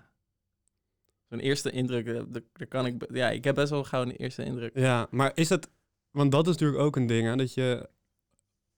[1.29, 3.07] Zo'n eerste indruk, eh, daar kan ik...
[3.13, 4.79] Ja, ik heb best wel gauw een eerste indruk.
[4.79, 5.69] Ja, maar is het...
[6.11, 7.37] Want dat is natuurlijk ook een ding, hè.
[7.37, 7.89] Dat je...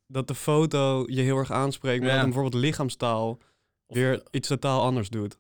[0.07, 2.14] Dat de foto je heel erg aanspreekt, maar Ja.
[2.17, 3.31] dat bijvoorbeeld lichaamstaal
[3.87, 5.38] Of- weer iets totaal anders doet.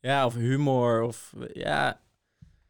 [0.00, 1.02] Ja, of humor.
[1.02, 2.00] Of ja,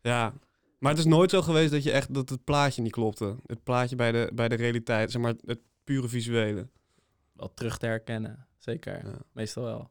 [0.03, 0.33] Ja.
[0.79, 3.37] Maar het is nooit zo geweest dat je echt dat het plaatje niet klopte.
[3.47, 6.69] Het plaatje bij de, bij de realiteit, zeg maar het pure visuele.
[7.33, 8.47] wel terug te herkennen.
[8.59, 9.07] Zeker.
[9.07, 9.19] Ja.
[9.33, 9.91] Meestal wel.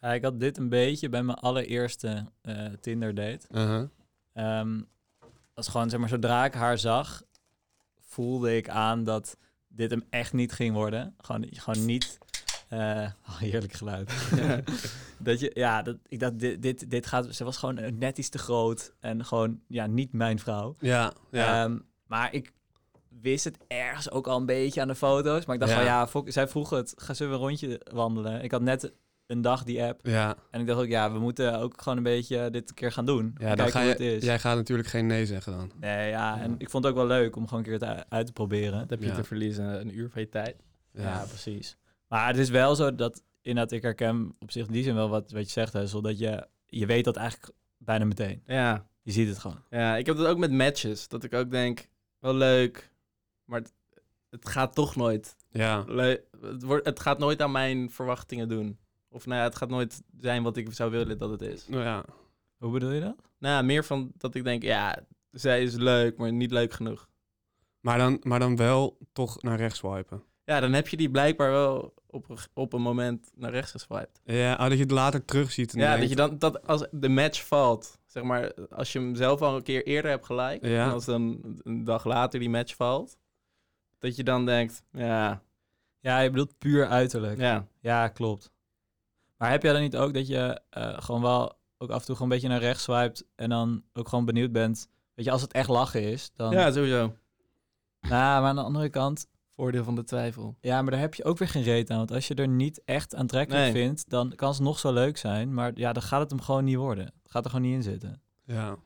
[0.00, 3.46] Ja, ik had dit een beetje bij mijn allereerste eh, Tinder date.
[3.50, 3.88] Uh-huh.
[4.32, 4.80] Ehm,
[5.54, 7.22] is gewoon, zeg maar, zodra ik haar zag,
[8.00, 9.36] voelde ik aan dat
[9.68, 11.14] dit hem echt niet ging worden.
[11.18, 12.18] Gewoon, gewoon niet.
[12.68, 12.78] Eh,
[13.28, 14.12] oh, heerlijk geluid.
[15.18, 17.34] dat je, ja, dat, ik dacht, dit, dit, dit gaat.
[17.34, 20.74] Ze was gewoon net iets te groot en gewoon, ja, niet mijn vrouw.
[20.78, 21.64] Ja, ja.
[21.64, 22.52] Ehm, maar ik
[23.20, 25.44] wist het ergens ook al een beetje aan de foto's.
[25.46, 25.78] Maar ik dacht Ja.
[25.78, 28.42] van, ja, fok- zij vroeg het, ga ze een rondje wandelen?
[28.42, 28.92] Ik had net
[29.26, 30.06] een dag die app.
[30.06, 30.36] ja.
[30.50, 33.06] En ik dacht ook, ja, we moeten ook gewoon een beetje dit een keer gaan
[33.06, 33.34] doen.
[33.38, 34.24] ja dan ga hoe je, het is.
[34.24, 35.70] jij gaat natuurlijk geen nee zeggen dan.
[35.80, 38.26] Nee, ja, en ik vond het ook wel leuk om gewoon een keer het uit
[38.26, 38.78] te proberen.
[38.78, 39.14] Dat heb je Ja.
[39.14, 40.56] te verliezen, een uur van je tijd.
[40.92, 41.76] Ja, precies.
[42.08, 45.08] Maar het is wel zo dat inderdaad ik herken op zich in die zin wel
[45.08, 48.42] wat, wat je zegt, Hessel, dat je, je weet dat eigenlijk bijna meteen.
[48.46, 48.86] Ja.
[49.02, 49.62] Je ziet het gewoon.
[49.70, 51.08] ja, ik heb dat ook met matches.
[51.08, 51.88] Dat ik ook denk,
[52.18, 52.92] wel leuk,
[53.44, 53.72] maar het,
[54.30, 55.36] het gaat toch nooit.
[55.50, 55.84] Ja.
[55.86, 58.78] leu- Het, wordt, het gaat nooit aan mijn verwachtingen doen.
[59.08, 61.68] Of nou ja, het gaat nooit zijn wat ik zou willen dat het is.
[61.68, 62.04] Nou ja.
[62.58, 63.16] Hoe bedoel je dat?
[63.38, 67.08] Nou, ja, meer van dat ik denk, ja, zij is leuk, maar niet leuk genoeg.
[67.80, 70.22] Maar dan, maar dan wel toch naar rechts swipen.
[70.46, 74.20] Ja, dan heb je die blijkbaar wel op, een- op een moment naar rechts geswiped.
[74.24, 75.72] Ja, oh, dat je het later terugziet.
[75.74, 78.98] En Ja, denkt, dat je dan, dat als de match valt, zeg maar, als je
[78.98, 80.84] hem zelf al een keer eerder hebt gelijk, Ja.
[80.86, 83.16] en als dan een dag later die match valt,
[83.98, 85.42] dat je dan denkt, ja,
[86.00, 87.38] Ja, je bedoelt puur uiterlijk.
[87.40, 88.50] Ja, ja, klopt.
[89.36, 92.14] Maar heb jij dan niet ook dat je eh, gewoon wel ook af en toe
[92.16, 94.88] gewoon een beetje naar rechts swipet en dan ook gewoon benieuwd bent?
[95.14, 96.52] Weet je, als het echt lachen is, dan...
[96.52, 96.96] ja, sowieso.
[98.00, 100.56] Nou, maar aan de andere kant, Voordeel van de twijfel.
[100.60, 101.96] ja, maar daar heb je ook weer geen reet aan.
[101.96, 103.72] Want als je er niet echt aantrekkelijk Nee.
[103.84, 105.54] vindt, dan kan het nog zo leuk zijn.
[105.54, 107.04] Maar ja, dan gaat het hem gewoon niet worden.
[107.04, 108.20] Het gaat er gewoon niet in zitten.
[108.44, 108.76] Ja.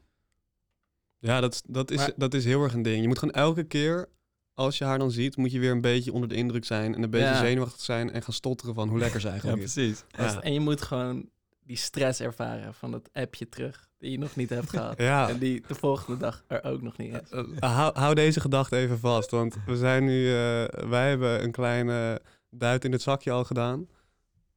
[1.18, 3.00] Ja, dat, is- dat, is, Maar- dat is heel erg een ding.
[3.02, 4.08] Je moet gewoon elke keer,
[4.54, 6.94] als je haar dan ziet, moet je weer een beetje onder de indruk zijn.
[6.94, 7.38] En een beetje Ja.
[7.40, 9.72] zenuwachtig zijn en gaan stotteren van hoe lekker ze eigenlijk is.
[9.72, 10.04] precies.
[10.08, 10.40] Ja.
[10.42, 11.28] En je moet gewoon
[11.70, 14.98] die stress ervaren van het appje terug, die je nog niet hebt gehad.
[14.98, 15.28] Ja.
[15.28, 17.30] En die de volgende dag er ook nog niet is.
[17.30, 21.50] Eh, hou, hou deze gedachte even vast, want we zijn nu, eh, wij hebben een
[21.50, 23.88] kleine duit in het zakje al gedaan.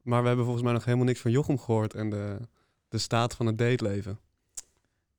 [0.02, 2.36] Maar we hebben volgens mij nog helemaal niks van Jochem gehoord en de,
[2.88, 4.18] de staat van het dateleven.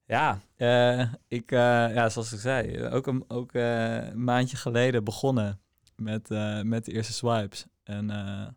[0.06, 1.60] Ja, eh, ik, eh,
[1.94, 5.60] ja, zoals ik zei, eh, ook een, ook, eh, een maandje geleden begonnen
[5.96, 7.66] met, eh, met de eerste swipes.
[7.84, 8.48] En eh,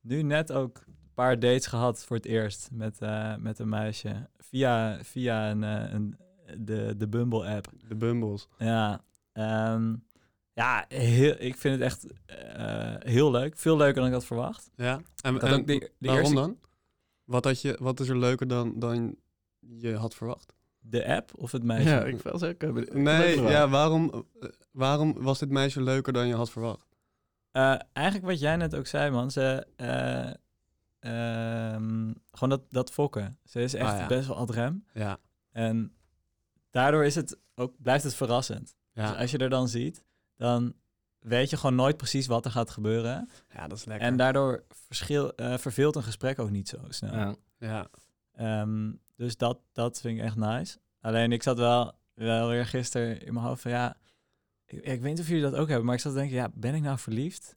[0.00, 0.86] nu net ook
[1.24, 5.92] paar dates gehad voor het eerst met, eh, met een meisje via, via een, eh,
[5.92, 6.16] een,
[6.58, 7.66] de, de Bumble-app.
[7.88, 8.48] De bumbles.
[8.58, 9.00] Ja,
[9.32, 9.94] ehm,
[10.52, 13.58] ja heel, ik vind het echt eh, heel leuk.
[13.58, 14.70] Veel leuker dan ik had verwacht.
[14.76, 15.00] Ja.
[15.22, 16.58] En, en ook de- de waarom eerste- dan?
[17.24, 19.16] Wat, had je, wat is er leuker dan, dan
[19.60, 20.54] je had verwacht?
[20.80, 21.88] De app of het meisje?
[21.88, 22.26] Ja, ik
[22.62, 22.62] ook...
[22.62, 24.26] eh, Nee, ja, waarom,
[24.70, 26.86] waarom was dit meisje leuker dan je had verwacht?
[27.50, 29.30] Eh, eigenlijk wat jij net ook zei, man.
[29.30, 30.30] Ze, eh,
[31.00, 33.38] ehm, gewoon dat, dat fokken.
[33.44, 34.06] Ze is echt Ah, ja.
[34.06, 34.84] best wel adrem.
[34.92, 35.18] Ja.
[35.52, 35.92] En
[36.70, 38.76] daardoor is het ook, blijft het verrassend.
[38.92, 40.04] Ja, Dus als je er dan ziet,
[40.36, 40.74] dan
[41.18, 43.28] weet je gewoon nooit precies wat er gaat gebeuren.
[43.48, 44.06] ja dat is lekker.
[44.06, 47.14] En daardoor verschil, eh, verveelt een gesprek ook niet zo snel.
[47.14, 47.34] Ja.
[47.58, 47.88] ja.
[48.32, 50.78] Ehm, dus dat, dat vind ik echt nice.
[51.00, 53.96] Alleen ik zat wel, wel weer gisteren in mijn hoofd van ja,
[54.64, 56.48] ik, ik weet niet of jullie dat ook hebben, maar ik zat te denken, ja,
[56.54, 57.56] ben ik nou verliefd?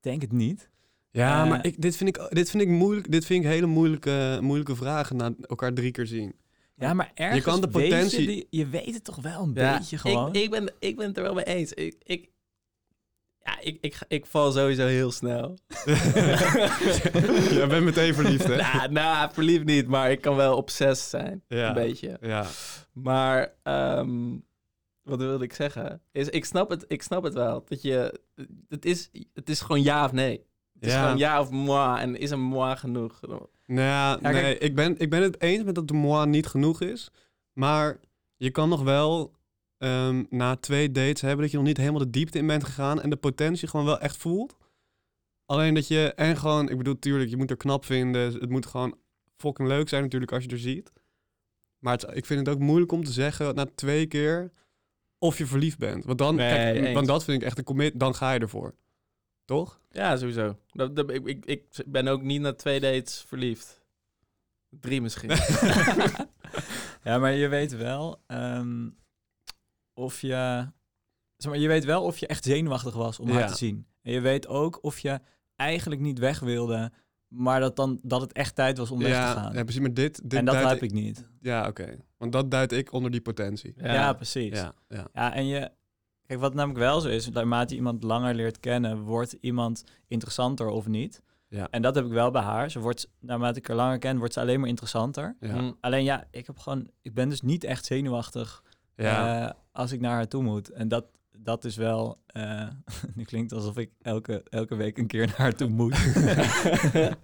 [0.00, 0.70] Denk het niet.
[1.18, 3.10] Ja, Eh, maar ik, dit, vind ik, dit vind ik moeilijk.
[3.10, 6.34] Dit vind ik hele moeilijke, moeilijke vragen na elkaar drie keer zien.
[6.76, 9.52] Ja, maar ergens kan de weet je potentie- die- je, weet het toch wel een
[9.54, 10.28] Ja, beetje gewoon.
[10.34, 11.72] Ik, ik, ben, ik ben het er wel mee eens.
[11.72, 12.28] Ik, ik,
[13.44, 15.58] ja, ik, ik, ik val sowieso heel snel.
[17.50, 18.56] Jij bent meteen verliefd, hè?
[18.72, 21.42] nou, nou, verliefd niet, maar ik kan wel obsessed zijn.
[21.48, 21.68] Ja.
[21.68, 22.18] Een beetje.
[22.20, 22.46] Ja.
[22.92, 24.36] Maar ehm,
[25.02, 26.00] wat wilde ik zeggen?
[26.12, 27.64] Is, ik, snap het, ik snap het wel.
[27.68, 28.20] Dat je,
[28.68, 30.46] het, is, het is gewoon ja of nee.
[30.78, 31.02] Het is Ja.
[31.02, 32.00] gewoon ja of moi.
[32.00, 33.20] En is een moi genoeg?
[33.20, 36.80] Nou ja, nee, ik ben, ik ben het eens met dat de moi niet genoeg
[36.80, 37.10] is.
[37.52, 38.00] Maar
[38.36, 39.36] je kan nog wel
[39.78, 43.00] ehm, na twee dates hebben dat je nog niet helemaal de diepte in bent gegaan
[43.02, 44.56] en de potentie gewoon wel echt voelt.
[45.46, 48.32] Alleen dat je, en gewoon, ik bedoel, tuurlijk, je moet er knap vinden.
[48.32, 48.96] Het moet gewoon
[49.36, 50.92] fucking leuk zijn natuurlijk als je er ziet.
[51.78, 54.52] Maar het, ik vind het ook moeilijk om te zeggen na twee keer
[55.18, 56.04] of je verliefd bent.
[56.04, 58.74] Want dan, Nee, kijk, want dat vind ik echt een commit, dan ga je ervoor.
[59.48, 59.80] Toch?
[59.90, 60.58] Ja, sowieso.
[60.72, 63.80] Dat, dat, ik, ik, ik ben ook niet na twee dates verliefd.
[64.70, 65.30] Drie misschien.
[67.04, 68.88] ja, maar je weet wel ehm,
[69.94, 70.66] of je...
[71.36, 73.86] Zeg maar, je weet wel of je echt zenuwachtig was om haar te zien.
[74.02, 75.20] En je weet ook of je
[75.56, 76.92] eigenlijk niet weg wilde
[77.28, 79.52] maar dat, dan, dat het echt tijd was om weg te gaan.
[79.52, 79.80] ja, precies.
[79.80, 81.28] Maar dit, dit en dat heb ik niet.
[81.40, 81.96] Ja, oké.
[82.16, 83.74] Want dat duid ik onder die potentie.
[83.76, 84.54] Ja, precies.
[84.54, 84.74] Ja.
[84.88, 85.34] Ja, ja.
[85.34, 85.70] en je...
[86.28, 90.66] Kijk, wat namelijk wel zo is, naarmate je iemand langer leert kennen, wordt iemand interessanter
[90.68, 91.22] of niet.
[91.48, 91.68] Ja.
[91.70, 92.70] En dat heb ik wel bij haar.
[92.70, 95.36] Ze wordt, naarmate ik haar langer ken, wordt ze alleen maar interessanter.
[95.40, 95.54] Ja.
[95.58, 95.72] Hm.
[95.80, 98.62] Alleen ja, ik heb gewoon, ik ben dus niet echt zenuwachtig
[98.96, 99.46] Ja.
[99.48, 100.68] eh, als ik naar haar toe moet.
[100.70, 101.04] En dat,
[101.38, 102.68] dat is wel, eh
[103.14, 105.96] nu klinkt alsof ik elke, elke week een keer naar haar toe moet.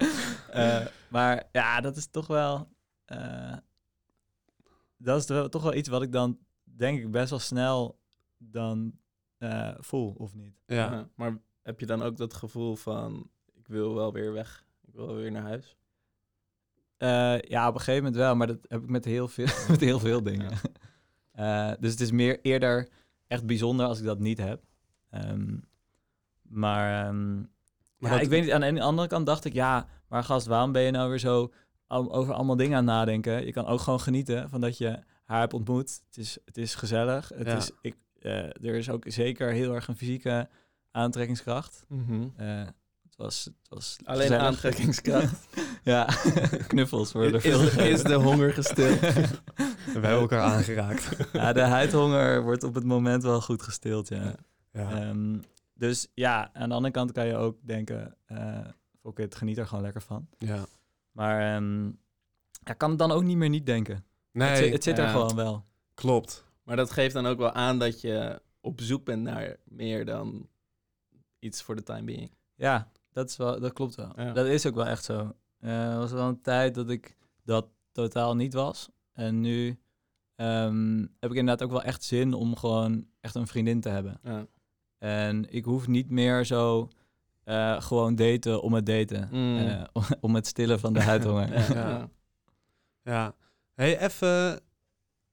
[0.49, 2.67] Eh, maar ja, dat is toch wel,
[3.05, 3.53] eh,
[4.97, 7.99] dat is wel- toch wel iets wat ik dan denk ik best wel snel
[8.37, 8.99] dan
[9.37, 10.55] eh, voel, of niet?
[10.65, 10.75] ja.
[10.91, 14.93] Ja, maar heb je dan ook dat gevoel van, ik wil wel weer weg, ik
[14.93, 15.77] wil wel weer naar huis?
[16.97, 19.79] Eh, ja, op een gegeven moment wel, maar dat heb ik met heel veel, met
[19.81, 20.51] heel veel dingen.
[21.35, 22.89] Eh, dus het is meer eerder
[23.27, 24.63] echt bijzonder als ik dat niet heb.
[25.09, 25.57] Ehm,
[26.41, 27.47] maar ehm, Maar
[27.97, 30.71] ja, dat- ik weet niet, aan de andere kant dacht ik, ja, maar gast, waarom
[30.71, 31.53] ben je nou weer zo
[31.87, 33.45] over allemaal dingen aan nadenken?
[33.45, 36.01] Je kan ook gewoon genieten van dat je haar hebt ontmoet.
[36.05, 37.29] Het is, het is gezellig.
[37.29, 37.55] Het Ja.
[37.55, 37.95] is, ik,
[38.61, 40.49] er is ook zeker heel erg een fysieke
[40.91, 41.85] aantrekkingskracht.
[42.37, 42.63] Eh,
[43.03, 44.43] het was, het was Alleen gezellig.
[44.45, 45.47] aantrekkingskracht.
[45.83, 46.05] Ja,
[46.67, 48.99] knuffels worden er is, veel is de honger gestild?
[48.99, 51.09] We hebben elkaar aangeraakt.
[51.33, 54.35] Ja, de huidhonger wordt op het moment wel goed gestild, ja.
[54.71, 54.91] Ja.
[55.01, 55.37] Ehm,
[55.73, 58.59] dus ja, aan de andere kant kan je ook denken, eh
[59.01, 60.27] fuck it, geniet er gewoon lekker van.
[60.37, 60.65] ja.
[61.11, 61.85] Maar ehm
[62.63, 64.05] ja, kan het dan ook niet meer niet denken.
[64.31, 65.11] Nee, het, zit- het zit er ja.
[65.11, 65.65] gewoon wel.
[65.93, 66.45] klopt.
[66.65, 70.47] Maar dat geeft dan ook wel aan dat je op zoek bent naar meer dan
[71.39, 72.31] iets voor de time being.
[72.55, 74.11] Ja, dat, is wel, dat klopt wel.
[74.15, 74.33] Ja.
[74.33, 75.33] Dat is ook wel echt zo.
[75.59, 78.89] Eh, Er was wel een tijd dat ik dat totaal niet was.
[79.13, 79.79] En nu
[80.35, 84.19] ehm, heb ik inderdaad ook wel echt zin om gewoon echt een vriendin te hebben.
[84.23, 84.47] Ja.
[84.97, 86.89] En ik hoef niet meer zo
[87.43, 89.27] eh, gewoon daten om het daten.
[89.31, 89.57] Mm.
[89.57, 89.83] Eh,
[90.21, 91.53] om het stillen van de huidhonger.
[91.53, 91.59] Ja.
[91.73, 91.89] Ja.
[91.89, 92.09] Ja.
[93.03, 93.35] Ja.
[93.73, 94.59] Hey, even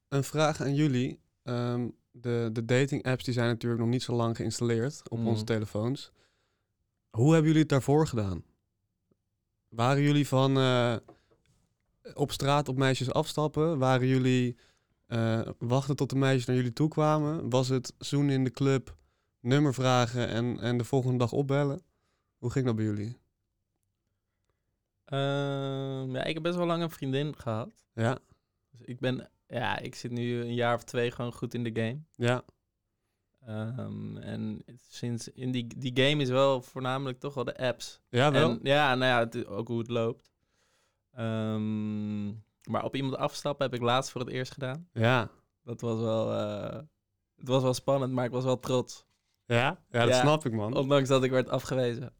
[0.08, 1.20] een vraag aan jullie.
[1.42, 5.26] Ehm, de, de dating apps die zijn natuurlijk nog niet zo lang geïnstalleerd op Mhm.
[5.28, 6.12] onze telefoons.
[7.10, 8.44] Hoe hebben jullie het daarvoor gedaan?
[9.68, 10.96] Waren jullie van eh,
[12.14, 13.78] op straat op meisjes afstappen?
[13.78, 14.56] Waren jullie
[15.06, 17.50] eh, wachten tot de meisjes naar jullie toe kwamen?
[17.50, 18.96] Was het zoenen in de club,
[19.40, 21.82] nummer vragen en, en de volgende dag opbellen?
[22.38, 23.16] Hoe ging dat bij jullie?
[25.04, 27.70] Ehm, ja, ik heb best wel lang een vriendin gehad.
[27.94, 28.18] Ja,
[28.70, 31.70] Dus ik ben, ja, ik zit nu een jaar of twee gewoon goed in de
[31.82, 31.98] game.
[32.14, 32.42] ja,
[33.46, 38.00] Ehm, en sinds in die, die game is wel voornamelijk toch wel de apps.
[38.08, 38.50] ja wel.
[38.50, 40.30] En, ja, nou ja, het, ook hoe het loopt.
[41.12, 42.26] Ehm,
[42.70, 44.88] maar op iemand afstappen heb ik laatst voor het eerst gedaan.
[44.92, 45.30] ja.
[45.64, 46.80] Dat was wel, eh,
[47.36, 49.06] het was wel spannend, maar ik was wel trots.
[49.46, 49.78] Ja?
[49.90, 50.20] Ja, dat Ja.
[50.20, 50.76] snap ik, man.
[50.76, 52.12] Ondanks dat ik werd afgewezen.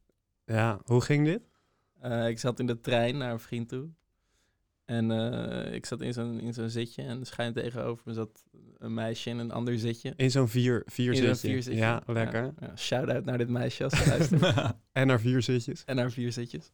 [0.44, 1.42] Ja, hoe ging dit?
[2.00, 3.88] Eh, ik zat in de trein naar een vriend toe.
[4.84, 8.44] En eh, ik zat in zo'n, in zo'n zitje en schuin tegenover me zat
[8.78, 10.12] een meisje in een ander zitje.
[10.16, 11.48] In zo'n vier, vier In zo'n zitje.
[11.48, 11.78] vier zitje.
[11.78, 12.42] Ja, lekker.
[12.44, 12.76] Ja, ja.
[12.76, 14.74] Shout-out naar dit meisje als ze luistert.
[14.92, 15.82] En naar vier zitjes.
[15.84, 16.72] en naar vier zitjes.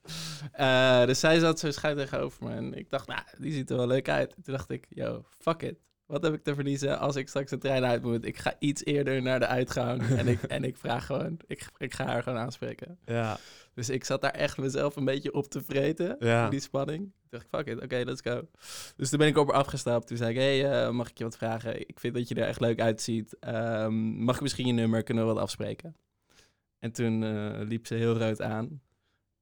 [0.53, 2.55] Eh, dus zij zat zo schuin tegenover me.
[2.55, 4.35] En ik dacht, nou, die ziet er wel leuk uit.
[4.43, 5.77] Toen dacht ik, yo, fuck it.
[6.07, 8.25] Wat heb ik te verliezen als ik straks de trein uit moet?
[8.25, 10.03] Ik ga iets eerder naar de uitgang.
[10.09, 12.99] en, ik, en ik vraag gewoon, ik, ik ga haar gewoon aanspreken.
[13.05, 13.39] Ja,
[13.79, 16.17] Dus ik zat daar echt mezelf een beetje op te vreten.
[16.19, 16.49] ja.
[16.49, 16.99] Die spanning.
[17.01, 18.49] Toen dacht ik, fuck it, oké, let's go.
[18.97, 20.07] Dus toen ben ik op haar afgestapt.
[20.07, 21.81] Toen zei ik, hey, eh, mag ik je wat vragen?
[21.89, 23.37] Ik vind dat je er echt leuk uitziet.
[23.41, 25.03] Ehm, mag ik misschien je nummer?
[25.03, 25.97] Kunnen we wat afspreken?
[26.79, 28.81] En toen eh, liep ze heel rood aan.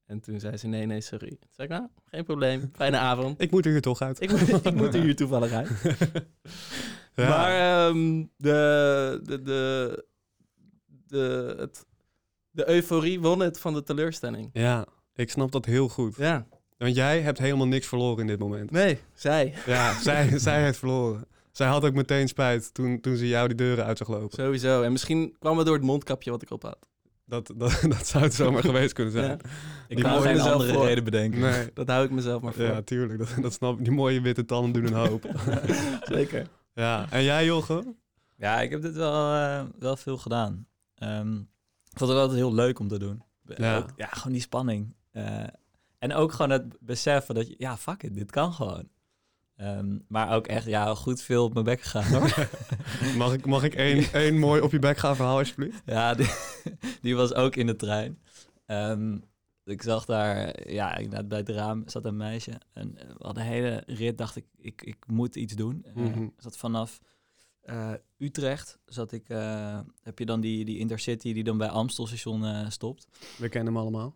[0.06, 1.28] En toen zei ze, nee, nee, sorry.
[1.28, 2.70] Toen zei ik, nou, geen probleem.
[2.74, 3.40] Fijne avond.
[3.42, 4.20] Ik moet er hier toch uit.
[4.22, 5.70] Ik, moet- ik moet er hier toevallig uit.
[7.14, 7.28] Ja.
[7.28, 10.04] Maar ehm, de, de, de,
[11.06, 11.86] de, het,
[12.56, 14.50] de euforie won het van de teleurstelling.
[14.52, 16.16] ja, ik snap dat heel goed.
[16.16, 16.46] Ja,
[16.78, 18.70] Want jij hebt helemaal niks verloren in dit moment.
[18.70, 19.54] nee, zij.
[19.66, 21.24] Ja, zij, zij heeft verloren.
[21.52, 24.30] Zij had ook meteen spijt toen, toen ze jou die deuren uit zag lopen.
[24.44, 24.82] Sowieso.
[24.82, 26.78] En misschien kwam het door het mondkapje wat ik op had.
[27.24, 29.26] Dat, dat, dat zou het zomamer geweest kunnen zijn.
[29.26, 29.34] Ja,
[29.88, 30.84] Ik Die kan geen andere voor.
[30.86, 31.40] reden bedenken.
[31.40, 31.70] Nee.
[31.74, 32.64] dat hou ik mezelf maar voor.
[32.64, 33.18] Ja, tuurlijk.
[33.18, 33.84] Dat, dat snap ik.
[33.84, 35.26] Die mooie witte tanden doen een hoop.
[36.02, 36.46] Zeker.
[36.74, 37.96] ja, en jij, Jochem?
[38.36, 40.66] Ja, ik heb dit wel, eh, wel veel gedaan.
[40.94, 41.36] Ehm,
[41.96, 43.22] ik vond het altijd heel leuk om te doen.
[43.56, 43.76] Ja.
[43.76, 44.94] ook- ja gewoon die spanning.
[45.10, 45.44] Eh,
[45.98, 48.88] en ook gewoon het beseffen dat je, ja, fuck it, dit kan gewoon.
[49.56, 52.48] Ehm, maar ook echt, ja, goed veel op mijn bek gegaan hoor.
[53.16, 55.82] Mag ik, mag ik één, één mooi op je bek gaan verhaal, alsjeblieft?
[55.86, 56.30] ja, die,
[57.02, 58.18] die was ook in de trein.
[58.66, 59.18] Ehm,
[59.64, 62.52] ik zag daar, ja, inderdaad bij het raam zat een meisje.
[62.72, 65.86] En we hadden een hele rit, dacht ik, ik, ik moet iets doen.
[65.94, 66.28] Mhm.
[66.36, 67.00] zat vanaf
[67.66, 72.44] eh, Utrecht, zat ik, eh, heb je dan die, die intercity die dan bij Amstelstation
[72.44, 73.08] eh stopt.
[73.38, 74.14] We kennen hem allemaal.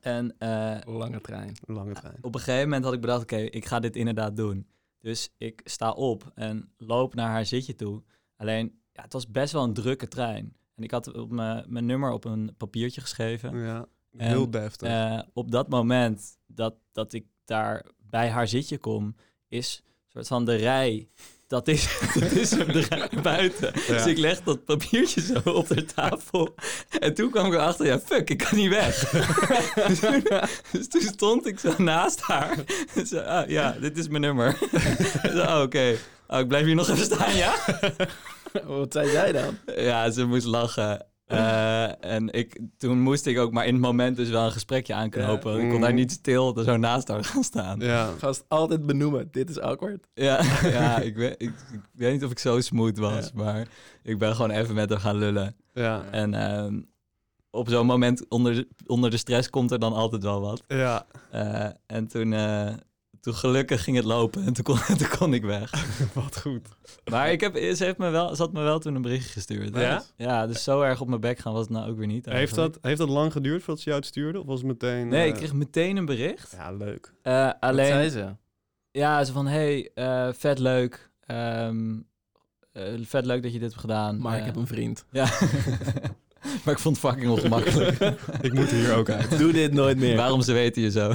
[0.00, 1.56] En eh, Lange trein.
[1.66, 2.18] Lange trein.
[2.20, 4.66] op een gegeven moment had ik bedacht, oké, ik ga dit inderdaad doen.
[4.98, 8.02] Dus ik sta op en loop naar haar zitje toe.
[8.36, 10.56] Alleen, ja, het was best wel een drukke trein.
[10.74, 13.56] En ik had op mijn, nummer op een papiertje geschreven.
[13.58, 14.88] Ja, En, heel deftig.
[14.88, 19.14] Eh, op dat moment dat, dat ik daar bij haar zitje kom,
[19.48, 21.08] is soort van de rij.
[21.48, 23.72] Dat is, dat is rij buiten.
[23.86, 26.54] Dus ik leg dat papiertje zo op de tafel.
[26.98, 29.10] En toen kwam ik erachter, ja, fuck, ik kan niet weg.
[29.88, 30.24] dus, toen,
[30.72, 32.56] dus toen stond ik zo naast haar.
[32.94, 34.58] En ah, ja, dit is mijn nummer.
[35.24, 35.96] Oh, oké.
[36.28, 37.54] Oh, ik blijf hier nog even staan, ja?
[38.64, 39.58] Wat zei jij dan?
[39.76, 41.06] Ja, ze moest lachen.
[41.26, 44.94] Eh, en ik, toen moest ik ook maar in het moment dus wel een gesprekje
[44.94, 45.56] aanknopen.
[45.56, 45.62] Ja.
[45.64, 45.96] Ik kon daar Mm.
[45.96, 47.78] niet stil er zo naast haar gaan staan.
[47.80, 49.28] Ja, Ja, Gast altijd benoemen.
[49.30, 50.06] Dit is awkward.
[50.14, 50.38] ja,
[51.00, 53.66] ik, weet, ik, ik weet niet of ik zo smooth was, maar
[54.02, 55.56] ik ben gewoon even met haar gaan lullen.
[55.72, 56.80] ja, En ehm,
[57.50, 60.62] op zo'n moment onder de, onder de stress komt er dan altijd wel wat.
[60.68, 61.06] ja.
[61.30, 62.72] Eh, en toen, eh,
[63.26, 65.70] toen gelukkig ging het lopen en toen kon, toen kon ik weg.
[66.12, 66.68] Wat goed.
[67.10, 69.76] Maar ik heb, ze, heeft me wel, ze had me wel toen een berichtje gestuurd.
[69.76, 70.02] Ja?
[70.16, 72.26] Ja, dus zo erg op mijn bek gaan was het nou ook weer niet.
[72.26, 74.40] Heeft dat, heeft dat lang geduurd voordat ze jou het stuurde?
[74.40, 75.08] Of was het meteen...
[75.08, 76.52] Nee, eh, ik kreeg meteen een bericht.
[76.56, 77.12] Ja, leuk.
[77.22, 78.34] Eh, Wat alleen, zei ze?
[78.90, 81.10] ja, ze van, hey, eh, vet leuk.
[81.20, 81.94] Ehm,
[82.72, 84.18] eh, vet leuk dat je dit hebt gedaan.
[84.20, 85.04] Maar ik Eh, heb een vriend.
[85.10, 85.24] Ja.
[86.64, 87.98] maar ik vond het fucking ongemakkelijk.
[88.40, 89.38] Ik moet hier ook uit.
[89.38, 90.16] Doe dit nooit meer.
[90.16, 91.12] Waarom ze weten je zo?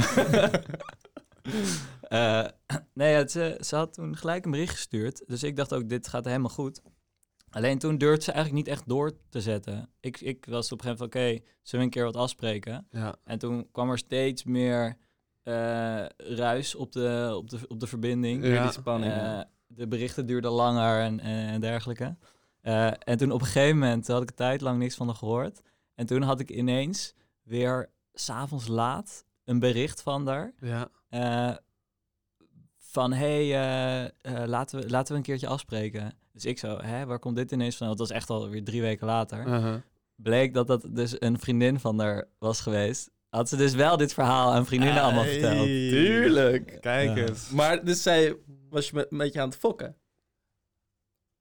[2.11, 2.45] Eh,
[2.93, 5.23] nee, het, ze, ze had toen gelijk een bericht gestuurd.
[5.27, 6.81] Dus ik dacht ook, dit gaat helemaal goed.
[7.49, 9.89] Alleen toen durfde ze eigenlijk niet echt door te zetten.
[9.99, 12.87] Ik, ik was op een gegeven moment van, oké, zullen we een keer wat afspreken?
[12.89, 14.97] Ja, En toen kwam er steeds meer
[15.43, 18.45] eh, ruis op de, op, de, op de verbinding.
[18.45, 18.63] Ja.
[18.63, 19.13] Die spanning.
[19.13, 22.15] Eh, de berichten duurden langer en, en, en dergelijke.
[22.61, 25.15] Eh, en toen op een gegeven moment had ik een tijd lang niks van haar
[25.15, 25.61] gehoord.
[25.95, 30.53] En toen had ik ineens weer s'avonds laat een bericht van haar.
[30.59, 30.89] ja.
[31.09, 31.55] eh,
[32.91, 34.11] van, hey, eh, eh,
[34.47, 36.13] laten, we, laten we een keertje afspreken.
[36.31, 37.87] Dus ik zo, hè, waar komt dit ineens van?
[37.87, 39.47] Want dat was echt alweer drie weken later.
[39.47, 39.75] Uh-huh.
[40.15, 43.11] Bleek dat dat dus een vriendin van haar was geweest.
[43.29, 45.65] Had ze dus wel dit verhaal aan vriendinnen allemaal verteld.
[45.65, 46.77] Tuurlijk.
[46.81, 47.49] Kijk eens.
[47.49, 48.35] Maar dus zij
[48.69, 49.95] was je met, met je aan het fokken.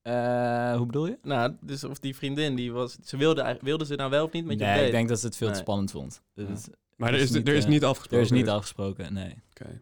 [0.02, 1.18] Eh, hoe bedoel je?
[1.22, 4.32] Nou, dus of die vriendin, die was, ze wilde, eigenlijk- wilde ze nou wel of
[4.32, 5.62] niet met je nee, ik denk dat ze het veel te Nee.
[5.62, 6.22] spannend vond.
[6.34, 6.72] Dus Ja.
[6.96, 8.26] Maar er is, is niet, er is niet afgesproken.
[8.26, 9.34] er is niet afgesproken, nee.
[9.50, 9.80] Oké.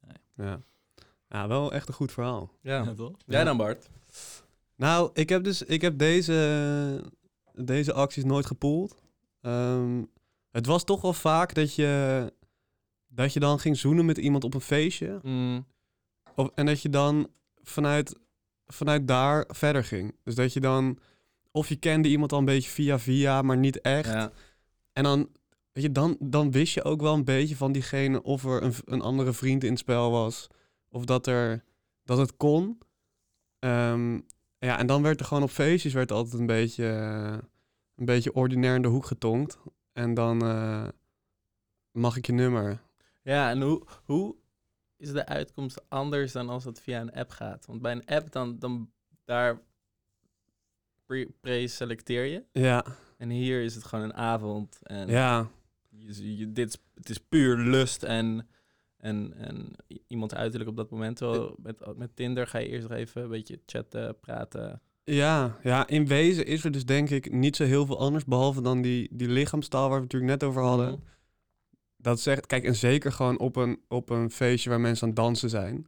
[0.00, 0.46] Nee.
[0.48, 0.60] Ja.
[1.36, 2.50] Ja, wel echt een goed verhaal.
[2.60, 2.82] Ja.
[2.82, 3.12] Ja, toch?
[3.26, 3.88] Jij dan, Bart?
[4.76, 7.12] Nou, ik heb dus ik heb deze,
[7.54, 9.02] deze acties nooit gepoeld.
[9.40, 10.02] Ehm,
[10.50, 12.32] het was toch wel vaak dat je,
[13.06, 15.18] dat je dan ging zoenen met iemand op een feestje.
[15.22, 15.66] Mm.
[16.34, 17.28] Of, en dat je dan
[17.62, 18.18] vanuit,
[18.66, 20.14] vanuit daar verder ging.
[20.24, 20.98] Dus dat je dan,
[21.50, 24.12] of je kende iemand al een beetje via via, maar niet echt.
[24.12, 24.32] Ja.
[24.92, 25.28] En dan,
[25.72, 28.74] weet je, dan, dan wist je ook wel een beetje van diegene of er een,
[28.84, 30.48] een andere vriend in het spel was.
[30.88, 31.64] Of dat, er,
[32.04, 32.78] dat het kon.
[33.58, 34.14] Ehm,
[34.58, 36.84] ja, en dan werd er gewoon op feestjes werd altijd een beetje,
[37.94, 39.58] een beetje ordinair in de hoek getonkt.
[39.92, 40.88] En dan eh,
[41.90, 42.80] mag ik je nummer.
[43.22, 44.36] Ja, en hoe, hoe
[44.96, 47.66] is de uitkomst anders dan als het via een app gaat?
[47.66, 48.90] Want bij een app dan, dan
[49.24, 49.60] daar
[51.06, 52.44] pre- pre-selecteer je.
[52.52, 52.84] Ja,
[53.16, 54.78] En hier is het gewoon een avond.
[54.82, 55.48] En ja,
[55.88, 58.48] je, je- dit het is puur lust en,
[58.96, 61.16] en, en i- iemands uiterlijk op dat moment.
[61.16, 64.80] Terwijl met, met Tinder ga je eerst nog even een beetje chatten, praten.
[65.04, 65.86] ja, ja.
[65.86, 68.24] In wezen is er dus denk ik niet zo heel veel anders.
[68.24, 70.90] Behalve dan die, die lichaamstaal waar we het natuurlijk net over hadden.
[70.90, 71.00] Mhm.
[71.96, 75.18] Dat zegt, kijk, en zeker gewoon op een, op een feestje waar mensen aan het
[75.18, 75.86] dansen zijn,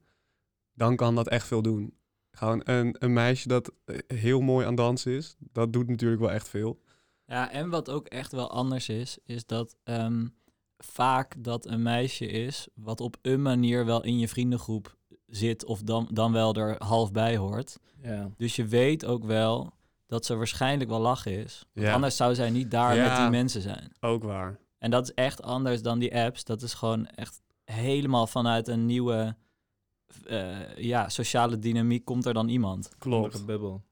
[0.75, 1.97] dan kan dat echt veel doen.
[2.31, 6.31] Gewoon een, een meisje dat eh, heel mooi aan dansen is, dat doet natuurlijk wel
[6.31, 6.83] echt veel.
[7.25, 10.27] Ja, en wat ook echt wel anders is, is dat ehm,
[10.79, 15.83] vaak dat een meisje is wat op een manier wel in je vriendengroep zit of
[15.83, 17.79] dan, dan wel er half bij hoort.
[18.03, 18.31] Ja.
[18.37, 19.73] Dus je weet ook wel
[20.07, 21.65] dat ze waarschijnlijk wel lachen is.
[21.73, 21.93] Want Ja.
[21.95, 23.09] Anders zou zij niet daar Ja.
[23.09, 23.93] met die mensen zijn.
[24.01, 24.59] Ook waar.
[24.79, 26.45] En dat is echt anders dan die apps.
[26.45, 29.37] Dat is gewoon echt helemaal vanuit een nieuwe
[30.27, 32.91] eh, ja, sociale dynamiek komt er dan iemand.
[32.99, 33.47] Klopt.
[33.47, 33.83] bubbel.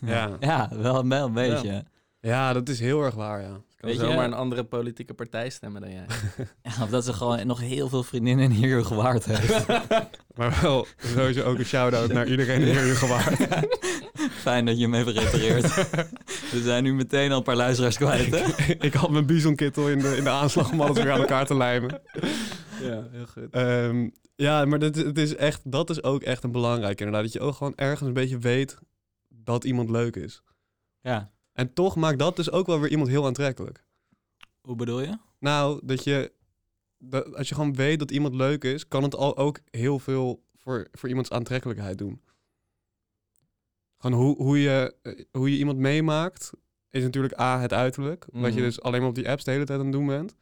[0.00, 0.36] Ja.
[0.40, 1.84] Ja, wel, wel een beetje.
[2.20, 3.60] Ja, dat is heel erg waar, ja.
[3.82, 6.06] Kan Weet je- zomaar een andere politieke partij stemmen dan jij.
[6.62, 9.66] Ja, of dat ze gewoon nog heel veel vriendinnen in hier gewaard heeft.
[10.36, 13.46] Maar wel sowieso ook een shout-out naar iedereen hier in gewaard.
[14.46, 15.74] Fijn dat je hem even repareert.
[16.50, 18.72] We zijn nu meteen al een paar luisteraars kwijt, hè?
[18.78, 21.56] ik had mijn bizonkittel in de, in de aanslag om alles weer aan elkaar te
[21.56, 22.00] lijmen.
[22.80, 23.50] ja, heel goed.
[23.50, 27.22] Ehm, ja, maar dat, het is echt, dat is ook echt een belangrijk inderdaad.
[27.24, 28.78] Dat je ook gewoon ergens een beetje weet
[29.28, 30.42] dat iemand leuk is.
[31.00, 31.30] Ja.
[31.52, 33.84] En toch maakt dat dus ook wel weer iemand heel aantrekkelijk.
[34.60, 35.18] Hoe bedoel je?
[35.38, 36.32] Nou, dat je,
[36.98, 40.44] dat, als je gewoon weet dat iemand leuk is, kan het al ook heel veel
[40.56, 42.20] voor, voor iemands aantrekkelijkheid doen.
[43.98, 46.50] Gewoon hoe, hoe, je, eh, hoe je iemand meemaakt,
[46.90, 48.26] is natuurlijk A, het uiterlijk.
[48.32, 48.68] Wat je Mhm.
[48.68, 50.34] dus alleen maar op die apps de hele tijd aan het doen bent.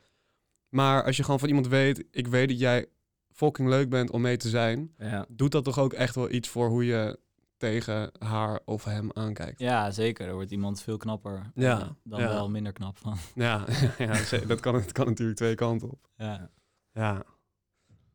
[0.69, 2.87] Maar als je gewoon van iemand weet, ik weet dat jij
[3.33, 5.27] fucking leuk bent om mee te zijn, Ja.
[5.29, 7.19] doet dat toch ook echt wel iets voor hoe je
[7.61, 9.59] tegen haar of hem aankijkt.
[9.59, 10.27] Ja, zeker.
[10.27, 12.29] Er wordt iemand veel knapper Ja, eh, dan ja.
[12.29, 13.17] wel minder knap van.
[13.35, 13.65] Ja,
[13.99, 14.13] ja
[14.47, 16.09] dat, kan, dat kan natuurlijk twee kanten op.
[16.17, 16.51] Ja.
[16.93, 17.25] Ja.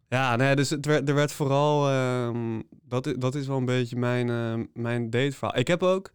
[0.08, 1.89] Ja, nee, dus het werd, er werd vooral...
[1.89, 5.58] ehm, dat, dat is wel een beetje mijn, ehm, mijn dateverhaal.
[5.58, 6.12] Ik heb ook...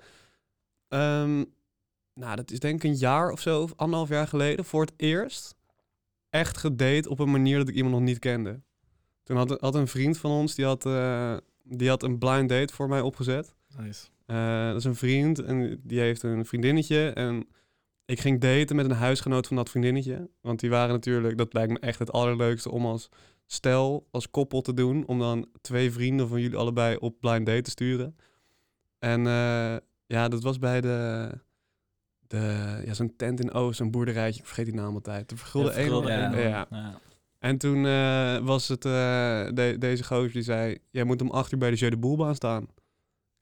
[0.88, 1.44] ehm,
[2.14, 4.64] nou, dat is denk ik een jaar of zo, of anderhalf jaar geleden...
[4.64, 5.54] voor het eerst
[6.30, 8.60] echt gedate op een manier dat ik iemand nog niet kende.
[9.22, 12.74] Toen had, had een vriend van ons, die had, eh, die had een blind date
[12.74, 13.54] voor mij opgezet.
[13.78, 14.06] Nice.
[14.26, 17.08] Eh, dat is een vriend en die heeft een vriendinnetje.
[17.10, 17.48] En
[18.04, 20.30] ik ging daten met een huisgenoot van dat vriendinnetje.
[20.40, 23.08] Want die waren natuurlijk, dat lijkt me echt het allerleukste om als
[23.46, 25.06] stel, als koppel te doen.
[25.06, 28.16] Om dan twee vrienden van jullie allebei op blind date te sturen.
[28.98, 31.30] En eh, ja, dat was bij de,
[32.26, 34.40] de ja, zo'n tent in Oost, een boerderijtje.
[34.40, 35.28] Ik vergeet die naam altijd.
[35.28, 36.10] De Vergulde Ja, vergulde.
[36.10, 36.66] Ja.
[36.70, 37.00] Ja.
[37.40, 38.92] En toen eh, was het eh,
[39.54, 42.34] de- deze gozer die zei: Jij moet om acht uur bij de Jeu de Boelbaan
[42.34, 42.66] staan.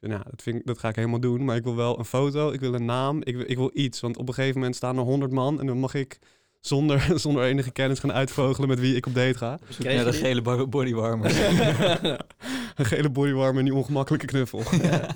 [0.00, 1.44] Nou, dat, vind ik, dat ga ik helemaal doen.
[1.44, 4.00] Maar ik wil wel een foto, ik wil een naam, ik wil, ik wil iets.
[4.00, 5.60] Want op een gegeven moment staan er honderd man.
[5.60, 6.18] En dan mag ik
[6.60, 9.58] zonder, zonder enige kennis gaan uitvogelen met wie ik op date ga.
[9.82, 10.20] Naar je de die?
[10.20, 11.30] gele bo- bodywarmer.
[12.76, 14.62] een gele bodywarmer en die ongemakkelijke knuffel.
[14.82, 15.14] Ja.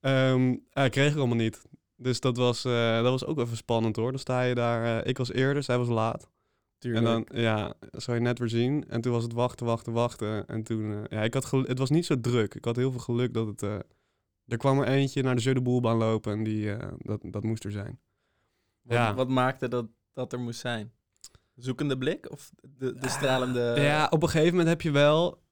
[0.00, 1.62] Ehm ja, kreeg ik allemaal niet.
[1.96, 4.10] Dus dat was, eh, dat was ook even spannend hoor.
[4.10, 6.28] Dan sta je daar, eh, ik was eerder, zij was laat.
[6.78, 7.06] Tuurlijk.
[7.06, 8.84] En dan, ja, zou je net weer zien.
[8.88, 10.46] En toen was het wachten, wachten, wachten.
[10.46, 12.54] En toen, eh, ja, ik had gel- het was niet zo druk.
[12.54, 13.74] Ik had heel veel geluk dat het, eh,
[14.46, 17.42] er kwam er eentje naar de Jeu de Boelbaan lopen en die, eh, dat, dat
[17.42, 17.98] moest er zijn.
[18.82, 19.14] wat, ja.
[19.14, 20.92] wat maakte dat dat er moest zijn?
[21.54, 23.74] Zoekende blik of de, de stralende...
[23.76, 25.42] ja, op een gegeven moment heb je wel,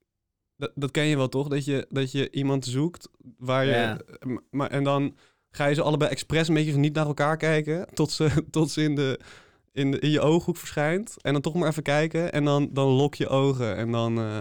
[0.56, 3.08] dat, dat ken je wel toch, dat je, dat je iemand zoekt
[3.38, 3.98] waar je, Ja.
[4.50, 5.16] maar, en dan
[5.50, 8.82] ga je ze allebei expres een beetje niet naar elkaar kijken, tot ze, tot ze
[8.82, 9.20] in, de,
[9.76, 11.14] in, de, in je ooghoek verschijnt.
[11.20, 14.40] En dan toch maar even kijken en dan, dan lok je ogen en dan, eh,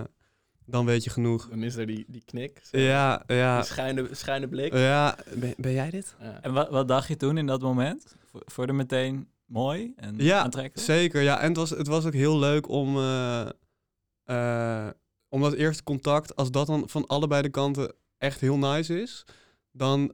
[0.66, 1.48] dan weet je genoeg.
[1.50, 2.60] Dan is er die, die knik.
[2.64, 2.78] zo.
[2.80, 3.62] Ja, ja.
[3.62, 4.74] Die schuine blik.
[4.74, 6.16] Ja, ben, ben jij dit?
[6.20, 6.40] Ja.
[6.42, 8.16] en wat, wat dacht je toen in dat moment?
[8.32, 10.88] Vo- Vond je er meteen mooi en Ja, aantrekkelijk?
[10.90, 11.40] Zeker, ja.
[11.40, 13.48] En het was, het was ook heel leuk om, eh,
[14.24, 14.90] eh,
[15.30, 19.26] om dat eerste contact, als dat dan van allebei de kanten echt heel nice is,
[19.72, 20.12] dan,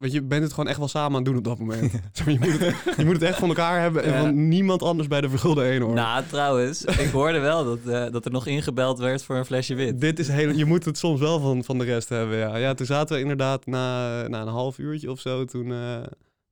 [0.00, 1.92] weet je, bent het gewoon echt wel samen aan het doen op dat moment.
[2.26, 4.20] Je, moet het, je moet het echt van elkaar hebben en Ja.
[4.20, 5.94] van niemand anders bij de vergulde eenhoorn.
[5.94, 9.74] Nou, trouwens, ik hoorde wel dat, eh, dat er nog ingebeld werd voor een flesje
[9.74, 10.00] wit.
[10.00, 12.56] Dit is heel, je moet het soms wel van, van de rest hebben, ja.
[12.56, 15.96] Ja, toen zaten we inderdaad na, na een half uurtje of zo, toen, eh,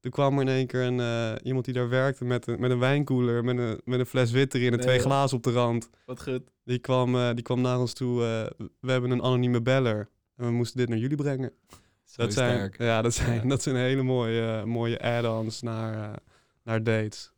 [0.01, 2.71] toen kwam er in één keer een, eh, iemand die daar werkte met een, met
[2.71, 5.05] een wijnkoeler, met een, met een fles wit erin en Nee, twee joh.
[5.07, 5.91] glazen op de rand.
[6.07, 6.41] Wat goed.
[6.65, 8.23] Die kwam, eh, die kwam naar ons toe.
[8.25, 10.09] eh, we hebben een anonieme beller.
[10.37, 11.53] En we moesten dit naar jullie brengen.
[12.09, 12.79] Zo dat zijn, sterk.
[12.79, 13.49] ja, dat zijn, Ja.
[13.49, 16.17] dat zijn hele mooie, eh, mooie add-ons naar, eh,
[16.65, 17.33] naar dates.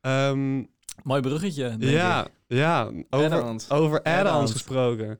[0.00, 0.62] Ehm,
[1.02, 2.30] Mooi bruggetje, denk ja, ik.
[2.46, 3.70] ja, over, Add-ons.
[3.70, 4.52] over add-ons Add-ons.
[4.52, 5.18] gesproken.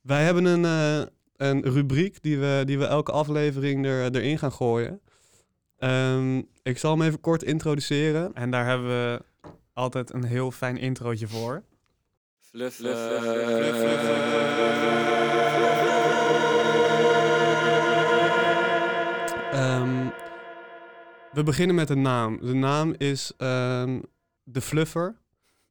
[0.00, 4.52] Wij hebben een, eh, een rubriek die we, die we elke aflevering er, erin gaan
[4.52, 5.00] gooien.
[5.78, 8.34] Ehm, ik zal hem even kort introduceren.
[8.34, 9.22] En daar hebben we
[9.72, 11.62] altijd een heel fijn introotje voor.
[12.52, 12.80] Ehm,
[21.32, 22.38] we beginnen met een naam.
[22.40, 24.00] De naam is ehm,
[24.42, 25.16] de Fluffer.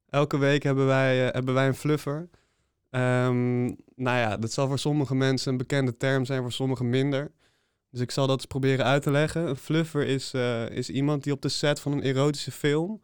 [0.10, 2.30] Elke week hebben wij, eh, hebben wij een Fluffer.
[2.89, 3.64] Ehm,
[3.95, 7.32] nou ja, dat zal voor sommige mensen een bekende term zijn, voor sommigen minder.
[7.91, 9.47] Dus ik zal dat eens proberen uit te leggen.
[9.47, 13.01] Een fluffer is, eh, is iemand die op de set van een erotische film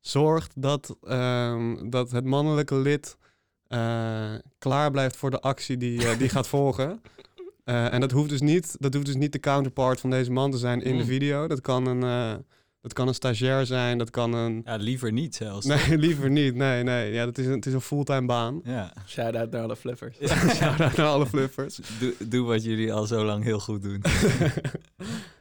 [0.00, 3.16] zorgt dat, ehm, dat het mannelijke lid
[3.66, 7.02] eh, klaar blijft voor de actie die, die gaat volgen.
[7.68, 10.50] Eh, en dat hoeft, dus niet, dat hoeft dus niet de counterpart van deze man
[10.50, 11.08] te zijn in de Mm.
[11.08, 11.46] video.
[11.46, 12.34] Dat kan een, eh,
[12.80, 14.62] dat kan een stagiair zijn, dat kan een...
[14.64, 15.66] Ja, liever niet zelfs.
[15.66, 16.54] Nee, liever niet.
[16.54, 17.12] Nee, nee.
[17.12, 18.60] Ja, dat is een, het is een fulltime baan.
[18.64, 18.92] Ja.
[19.06, 20.16] Shout-out naar alle flippers.
[20.58, 21.78] Shout-out naar alle flippers.
[22.00, 24.02] Doe, doe wat jullie al zo lang heel goed doen.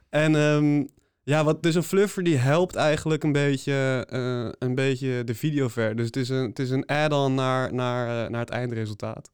[0.09, 0.83] en ehm,
[1.23, 5.67] ja, wat, dus een fluffer die helpt eigenlijk een beetje, eh, een beetje de video
[5.67, 5.95] ver.
[5.95, 9.31] Dus het is een, het is een add-on naar, naar, eh, naar het eindresultaat.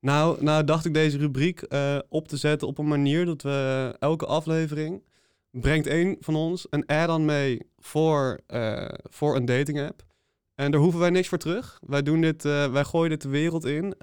[0.00, 3.96] Nou, nou dacht ik deze rubriek eh, op te zetten op een manier dat we
[3.98, 5.02] elke aflevering
[5.50, 10.04] brengt één van ons een add-on mee voor, eh, voor een dating app.
[10.54, 11.80] En daar hoeven wij niks voor terug.
[11.86, 13.94] Wij doen dit, eh, wij gooien dit de wereld in.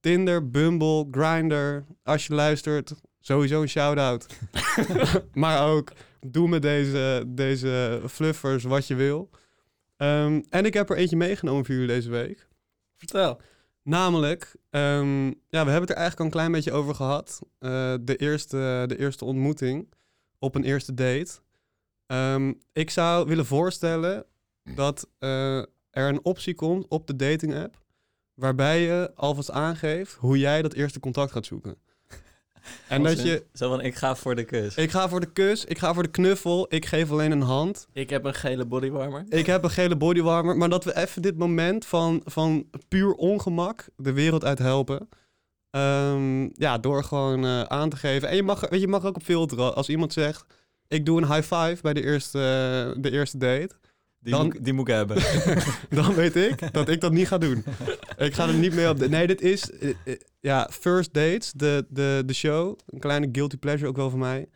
[0.00, 1.84] Tinder, Bumble, Grindr.
[2.02, 4.26] Als je luistert, sowieso een shout-out.
[5.32, 9.30] maar ook, doe met deze, deze fluffers wat je wil.
[9.96, 12.48] Ehm, en ik heb er eentje meegenomen voor jullie deze week.
[12.96, 13.40] Vertel.
[13.82, 17.40] Namelijk, ehm, ja, we hebben het er eigenlijk al een klein beetje over gehad.
[17.58, 19.92] Eh, de, eerste, de eerste ontmoeting
[20.38, 21.40] op een eerste date.
[22.06, 24.26] Ehm, ik zou willen voorstellen
[24.74, 25.58] dat eh,
[25.90, 27.84] er een optie komt op de dating app.
[28.34, 31.76] Waarbij je alvast aangeeft hoe jij dat eerste contact gaat zoeken.
[32.88, 34.74] En dat je, Zo van, ik ga voor de kus.
[34.74, 37.86] ik ga voor de kus, ik ga voor de knuffel, ik geef alleen een hand.
[37.92, 39.24] Ik heb een gele bodywarmer.
[39.28, 43.84] Ik heb een gele bodywarmer, maar dat we even dit moment van, van puur ongemak
[43.96, 45.08] de wereld uit helpen.
[45.70, 48.28] Ehm, ja, door gewoon eh, aan te geven.
[48.28, 49.74] En je mag, weet je, je mag ook op filteren.
[49.74, 50.44] Als iemand zegt,
[50.88, 52.38] ik doe een high five bij de eerste,
[52.98, 53.74] de eerste date.
[54.22, 55.16] Die, dan- moet, die moet ik hebben.
[55.88, 57.64] Dan weet ik dat ik dat niet ga doen.
[58.16, 58.98] Ik ga er niet mee op.
[58.98, 62.78] De, nee, dit is eh, eh, ja, First Dates, de, de, de show.
[62.86, 64.48] Een kleine guilty pleasure ook wel van mij.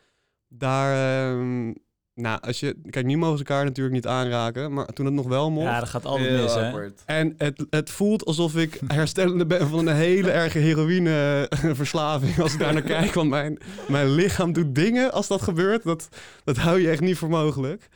[0.49, 0.93] Daar,
[1.31, 1.73] ehm,
[2.15, 2.81] nou, als je...
[2.91, 4.73] Kijk, nu mogen ze elkaar natuurlijk niet aanraken.
[4.73, 5.67] Maar toen het nog wel mocht...
[5.67, 6.89] ja, dat gaat altijd mis, hè?
[7.05, 12.39] En het, het voelt alsof ik herstellende ben van een hele erge heroïneverslaving.
[12.41, 13.59] Als ik daar naar kijk, want mijn,
[13.89, 15.83] mijn lichaam doet dingen als dat gebeurt.
[15.83, 16.09] Dat,
[16.45, 17.89] dat hou je echt niet voor mogelijk.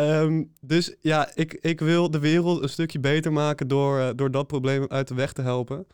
[0.00, 4.30] Ehm, dus ja, ik, ik wil de wereld een stukje beter maken door, eh, door
[4.30, 5.86] dat probleem uit de weg te helpen.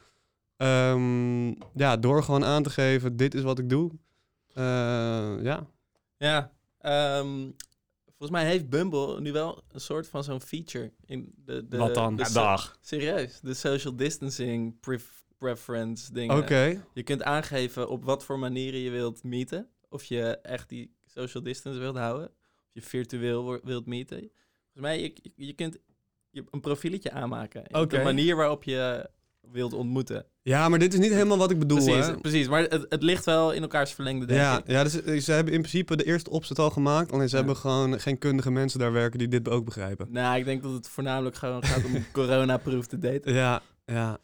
[0.57, 3.91] Ehm, ja, door gewoon aan te geven, dit is wat ik doe.
[4.55, 4.65] Eh,
[5.43, 5.67] ja.
[6.17, 7.51] Ja, ehm,
[8.05, 11.95] volgens mij heeft Bumble nu wel een soort van zo'n feature in de, de Wat
[11.95, 12.17] dan?
[12.17, 12.79] de Ja, dag.
[12.81, 16.37] serieus, de social distancing pref- preference dingen.
[16.37, 16.83] Oké.
[16.95, 19.69] Je kunt aangeven op wat voor manieren je wilt meeten.
[19.89, 22.31] Of je echt die social distance wilt houden.
[22.77, 24.19] Je virtueel wilt meeten.
[24.19, 24.31] Volgens
[24.75, 25.79] mij, je, je, kunt
[26.31, 27.63] je een profieletje aanmaken.
[27.81, 27.91] op.
[27.91, 29.11] De manier waarop je
[29.53, 30.27] wilt ontmoeten.
[30.43, 32.21] Ja, maar dit is niet helemaal wat ik bedoel, precies, hè?
[32.21, 34.67] precies, maar het, het ligt wel in elkaars verlengde, denk Ja, ik.
[34.67, 37.13] ja dus, eh, ze hebben in principe de eerste opzet al gemaakt.
[37.13, 37.43] Alleen ze Ja.
[37.43, 40.07] hebben gewoon geen kundige mensen daar werken die dit ook begrijpen.
[40.11, 43.33] Nou, ik denk dat het voornamelijk gewoon gaat om corona-proof te daten.
[43.35, 44.19] Ja, ja.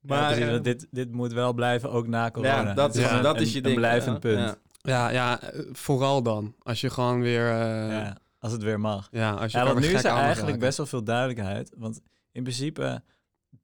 [0.00, 2.62] Maar precies, eh, want dit, dit moet wel blijven, ook na corona.
[2.62, 4.28] Ja, dat is- dat een- is je een ding, blijvend ja.
[4.34, 4.58] punt.
[4.86, 5.10] Ja.
[5.10, 5.40] Ja, ja,
[5.72, 6.54] vooral dan.
[6.62, 7.46] Als je gewoon weer...
[7.50, 7.56] eh,
[7.88, 7.90] ja.
[7.92, 8.98] Ja, als het weer mag.
[8.98, 10.58] als je Ja, want weer nu is er eigenlijk raken.
[10.58, 11.72] best wel veel duidelijkheid.
[11.76, 12.00] Want
[12.32, 13.02] in principe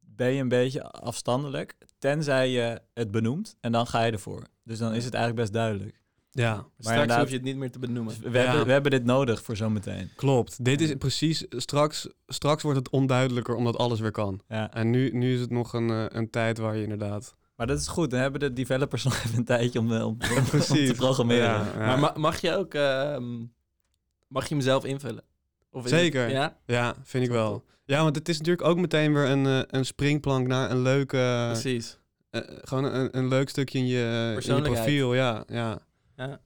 [0.01, 4.43] ben je een beetje afstandelijk, tenzij je het benoemt en dan ga je ervoor.
[4.65, 5.99] Dus dan is het eigenlijk best duidelijk.
[6.33, 8.15] Ja, Straks inderdaad- hoef je het niet meer te benoemen.
[8.23, 8.45] We, Ja.
[8.45, 10.11] hebben, we hebben dit nodig voor zometeen.
[10.17, 10.65] klopt.
[10.65, 11.45] Dit is precies...
[11.49, 14.41] Straks, straks wordt het onduidelijker omdat alles weer kan.
[14.49, 14.73] Ja.
[14.73, 17.35] En nu, nu is het nog een, eh, een tijd waar je inderdaad...
[17.61, 20.19] Maar dat is goed, dan hebben de developers nog even een tijdje om, eh, om,
[20.31, 20.89] om, om Precies.
[20.89, 21.45] te programmeren.
[21.49, 21.79] Ja, ja.
[21.87, 22.75] Maar ma- mag je ook...
[22.75, 23.39] ehm,
[24.29, 25.23] mag je hem zelf invullen?
[25.71, 26.23] Of Zeker.
[26.23, 27.65] Het, ja, Ja, vind ik wel.
[27.85, 31.47] Ja, want het is natuurlijk ook meteen weer een, eh, een springplank naar een leuke...
[31.51, 31.99] precies.
[32.31, 34.85] eh, gewoon een, een leuk stukje in je, in je Persoonlijkheid.
[34.85, 35.15] profiel.
[35.15, 35.79] Ja, ja.
[36.17, 36.41] Ja.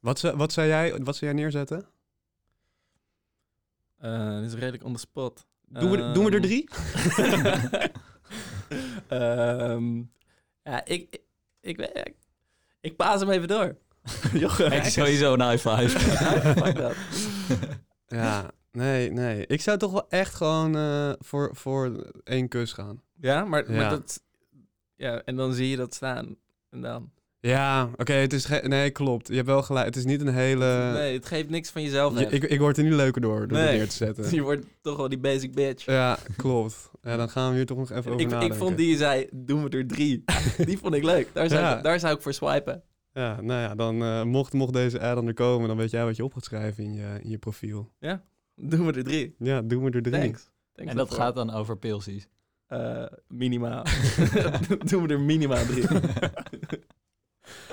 [0.00, 1.86] Wat, zou- wat, zou jij, wat zou jij neerzetten?
[3.98, 5.46] Eh, dit is redelijk on the spot.
[5.68, 6.68] Doen we, doen we er Ehm, drie?
[9.08, 10.02] Ehm,
[10.64, 11.18] ja, ik,
[11.60, 12.14] ik, ik, ik,
[12.80, 13.76] ik paas hem even door.
[14.32, 15.98] Jochen, Kijk, sowieso een high five.
[16.62, 16.94] Fuck dat.
[18.06, 19.46] Ja, nee, nee.
[19.46, 23.02] Ik zou toch wel echt gewoon eh, voor, voor één kus gaan.
[23.20, 23.76] Ja, maar, Ja.
[23.76, 24.22] maar dat...
[24.96, 26.36] Ja, en dan zie je dat staan.
[26.70, 27.12] En dan...
[27.46, 29.28] Ja, oké, het is Nee, klopt.
[29.28, 29.86] Je hebt wel gelijk.
[29.86, 30.90] Het is niet een hele...
[30.92, 32.18] nee, het geeft niks van jezelf.
[32.18, 33.66] Je- ik, ik word er niet leuker door, door Nee.
[33.66, 34.30] het neer te zetten.
[34.34, 35.84] Je wordt toch wel die basic bitch.
[35.84, 36.90] Ja, klopt.
[37.02, 38.56] Ja, dan gaan we hier toch nog even over Ik, ik nadenken.
[38.56, 40.24] vond die je zei, doen we er drie.
[40.66, 41.28] die vond ik leuk.
[41.32, 41.76] Daar zou, Ja.
[41.76, 42.82] ik, daar zou ik voor swipen.
[43.12, 46.16] Ja, nou ja, dan eh, mocht, mocht deze add-on er komen, dan weet jij wat
[46.16, 47.90] je op gaat schrijven in je, in je profiel.
[48.56, 49.34] Doen we er drie.
[49.38, 50.20] Ja, doen we er drie.
[50.20, 50.50] Thanks.
[50.74, 52.28] Thanks En dat gaat dan over pilsies.
[52.66, 53.84] Eh, minimaal.
[54.90, 55.84] doen we er minimaal drie.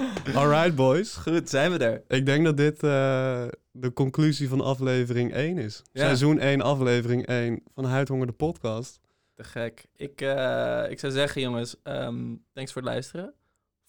[0.36, 1.16] Alright, boys.
[1.16, 2.04] Goed, zijn we er.
[2.08, 5.82] Ik denk dat dit eh, de conclusie van aflevering 1 is.
[5.92, 6.02] Ja.
[6.02, 9.00] Seizoen 1, aflevering 1 van Huidhonger de podcast.
[9.34, 9.86] Te gek.
[9.96, 13.34] Ik, eh, ik zou zeggen, jongens, ehm, thanks voor het luisteren.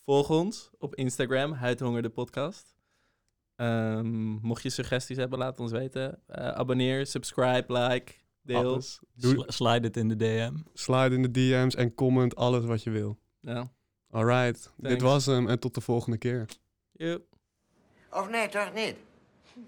[0.04, 2.74] Volg ons op Instagram, Huidhonger de podcast.
[3.56, 6.20] Ehm, mocht je suggesties hebben, laat ons weten.
[6.26, 8.82] Eh, abonneer, subscribe, like, deel.
[9.14, 10.54] Doe, slide het in de DM.
[10.74, 13.18] slide in de DM's en comment alles wat je wil.
[13.40, 13.70] Ja.
[14.12, 16.46] Alright, dit was hem en tot de volgende keer.
[16.92, 17.22] Joep.
[18.10, 18.96] Of nee, toch niet?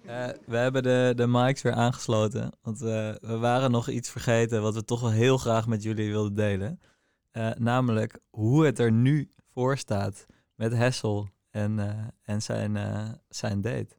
[0.05, 2.53] Eh, we hebben de, de mics weer aangesloten.
[2.62, 6.11] Want eh, we waren nog iets vergeten wat we toch wel heel graag met jullie
[6.11, 6.80] wilden delen.
[7.30, 13.09] Eh, namelijk hoe het er nu voor staat met Hessel en, eh, en zijn, eh,
[13.28, 13.97] zijn date.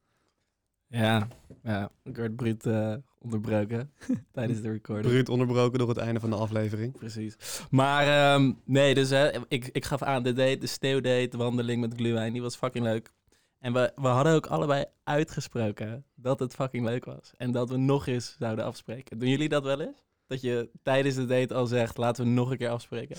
[0.87, 1.27] Ja,
[1.63, 1.89] ja,
[2.35, 2.95] bruut eh,
[3.25, 3.91] onderbroken
[4.31, 5.07] tijdens de recording.
[5.07, 6.97] Bruut onderbroken door het einde van de aflevering.
[6.97, 7.35] Precies.
[7.69, 11.81] Maar ehm, nee, dus hè, ik, ik gaf aan de date, de sneeuwdate, de wandeling
[11.81, 13.11] met Gluwijn, die was fucking leuk.
[13.59, 17.31] En we, we hadden ook allebei uitgesproken dat het fucking leuk was.
[17.37, 19.19] En dat we nog eens zouden afspreken.
[19.19, 20.03] Doen jullie dat wel eens?
[20.27, 23.17] Dat je tijdens de date al zegt, laten we nog een keer afspreken.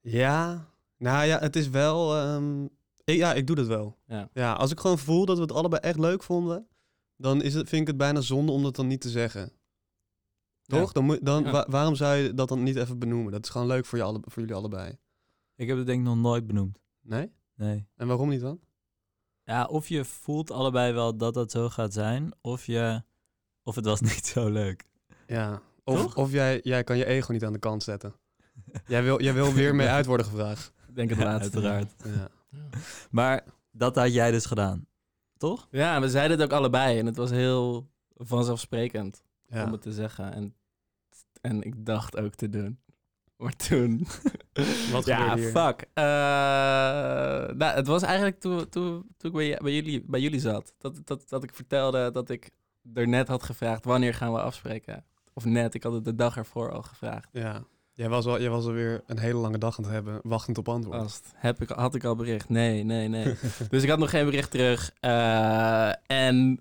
[0.00, 2.16] Ja, nou ja, het is wel...
[2.16, 2.64] ehm,
[3.04, 3.96] ik, ja, ik doe dat wel.
[4.06, 4.28] Ja.
[4.32, 6.66] ja, als ik gewoon voel dat we het allebei echt leuk vonden...
[7.16, 9.52] dan is het, vind ik het bijna zonde om dat dan niet te zeggen.
[10.62, 10.86] Toch?
[10.86, 10.92] Ja.
[10.92, 11.50] Dan moet, dan, Ja.
[11.50, 13.32] wa- waarom zou je dat dan niet even benoemen?
[13.32, 14.98] Dat is gewoon leuk voor, je alle, voor jullie allebei.
[15.56, 16.78] Ik heb het denk ik nog nooit benoemd.
[17.00, 17.32] Nee?
[17.54, 17.86] Nee.
[17.96, 18.60] En waarom niet dan?
[19.42, 23.02] Ja, of je voelt allebei wel dat dat zo gaat zijn, of je...
[23.62, 24.84] Of het was niet zo leuk.
[25.26, 25.62] Ja.
[25.84, 26.16] Of, Toch?
[26.16, 28.14] of jij, jij kan je ego niet aan de kant zetten.
[28.86, 30.72] jij, wil, jij wil weer mee uit worden gevraagd.
[30.88, 31.52] Ik denk het Ja, laatste.
[31.54, 31.92] uiteraard.
[32.04, 32.28] Ja.
[33.10, 34.86] Maar dat had jij dus gedaan.
[35.44, 35.68] Toch?
[35.70, 36.98] Ja, we zeiden het ook allebei.
[36.98, 39.64] En het was heel vanzelfsprekend Ja.
[39.64, 40.32] om het te zeggen.
[40.32, 40.54] En,
[41.40, 42.78] en ik dacht ook te doen.
[43.36, 44.06] Maar toen...
[44.92, 45.50] Wat ja, hier?
[45.50, 45.86] fuck.
[45.92, 46.04] Eh,
[47.56, 50.74] nou, het was eigenlijk toen, toen, toen ik bij, bij, jullie, bij jullie zat.
[50.78, 52.50] Dat, dat, dat ik vertelde dat ik
[52.94, 53.84] er net had gevraagd...
[53.84, 55.04] wanneer gaan we afspreken?
[55.32, 57.28] Of net, ik had het de dag ervoor al gevraagd.
[57.32, 57.64] Ja.
[57.96, 60.68] Jij was, al, jij was alweer een hele lange dag aan het hebben, wachtend op
[60.68, 61.20] antwoord.
[61.34, 62.48] Heb ik, had ik al bericht?
[62.48, 63.34] Nee, nee, nee.
[63.70, 64.92] dus ik had nog geen bericht terug.
[65.00, 66.60] Eh, en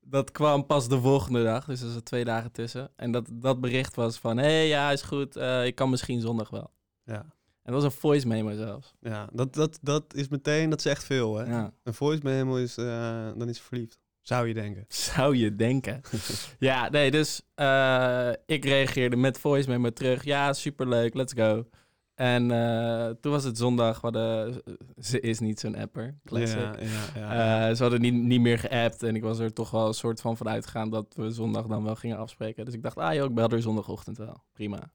[0.00, 1.64] dat kwam pas de volgende dag.
[1.64, 2.90] Dus er zat twee dagen tussen.
[2.96, 4.36] En dat, dat bericht was van...
[4.36, 5.36] Hé, hey, ja, is goed.
[5.36, 6.70] eh, ik kan misschien zondag wel.
[7.04, 7.24] Ja.
[7.62, 8.94] En dat was een voice memo zelfs.
[9.00, 11.44] Ja, dat, dat, dat is meteen, dat zegt veel, hè?
[11.44, 11.72] Ja.
[11.82, 13.98] Een voice memo is, eh, dan is verliefd.
[14.22, 14.84] Zou je denken.
[15.14, 16.00] Zou je denken.
[16.58, 20.24] ja, nee, dus eh, ik reageerde met voice memo terug.
[20.24, 21.68] Ja, superleuk, let's go.
[22.14, 24.00] En eh, toen was het zondag.
[24.00, 24.62] Hadden,
[24.98, 26.18] ze is niet zo'n apper.
[26.24, 26.58] Classic.
[26.58, 26.74] Ja,
[27.14, 27.68] ja, ja.
[27.68, 30.20] Eh, ze hadden niet, niet meer geappt en ik was er toch wel een soort
[30.20, 32.64] van vanuit gegaan dat we zondag dan wel gingen afspreken.
[32.64, 34.44] Dus ik dacht, ah joh, ik bel er zondagochtend wel.
[34.52, 34.92] Prima.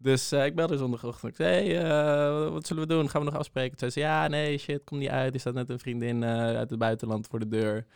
[0.00, 1.30] Dus eh, ik belde er zondagochtend.
[1.30, 3.08] Ik zei, hey, eh, wat zullen we doen?
[3.10, 3.76] Gaan we nog afspreken?
[3.76, 5.34] Toen zei ze, ja, nee, shit, kom niet uit.
[5.34, 7.86] Er staat net een vriendin eh, uit het buitenland voor de deur.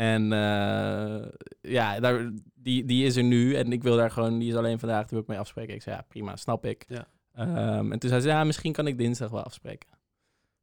[0.00, 1.28] En eh,
[1.60, 4.78] ja, daar, die, die is er nu en ik wil daar gewoon, die is alleen
[4.78, 5.74] vandaag, daar wil ik mee afspreken.
[5.74, 6.84] Ik zei, ja, prima, snap ik.
[6.88, 7.06] Ja.
[7.34, 9.88] Ehm, en toen zei ze, ja, misschien kan ik dinsdag wel afspreken.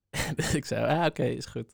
[0.35, 1.73] dus ik zei, ah, oké, is goed.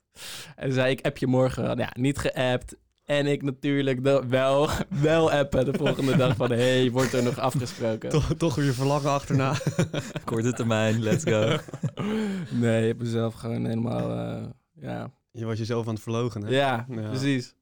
[0.56, 1.78] En toen zei ik, app je morgen?
[1.78, 2.76] Ja, niet geappt.
[3.04, 4.70] En ik natuurlijk de- wel,
[5.10, 6.52] wel appen de volgende dag van...
[6.52, 8.10] hey, wordt er nog afgesproken?
[8.10, 9.56] toch, toch weer verlangen achterna.
[10.26, 11.58] Korte termijn, let's go.
[12.52, 14.12] Nee, ik heb mezelf gewoon helemaal...
[14.12, 14.44] eh,
[14.74, 15.12] ja.
[15.34, 16.50] Je was jezelf aan het verlogen, hè?
[16.50, 17.10] Ja, Ja.
[17.10, 17.56] precies.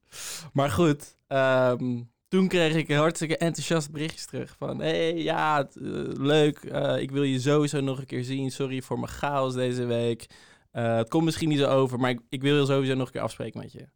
[0.53, 4.79] Maar goed, ehm, toen kreeg ik hartstikke enthousiast berichtjes terug van...
[4.79, 5.67] hey, ja, eh,
[6.13, 8.51] leuk, eh, ik wil je sowieso nog een keer zien.
[8.51, 10.25] Sorry voor mijn chaos deze week.
[10.71, 13.11] Eh, het komt misschien niet zo over, maar ik, ik wil je sowieso nog een
[13.13, 13.87] keer afspreken met je.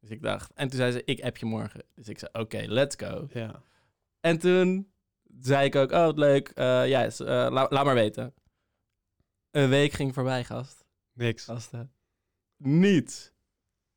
[0.00, 0.52] Dus ik dacht...
[0.54, 1.82] En toen zei ze, ik app je morgen.
[1.94, 3.28] Dus ik zei, oké, let's go.
[3.32, 3.62] Ja.
[4.20, 4.92] En toen
[5.40, 6.48] zei ik ook, oh, wat leuk.
[6.48, 8.34] eh, ja, eh, la- laat maar weten.
[9.50, 10.84] Een week ging voorbij, gast.
[11.12, 11.44] Niks.
[11.44, 11.92] Gasten.
[12.62, 13.32] Niets.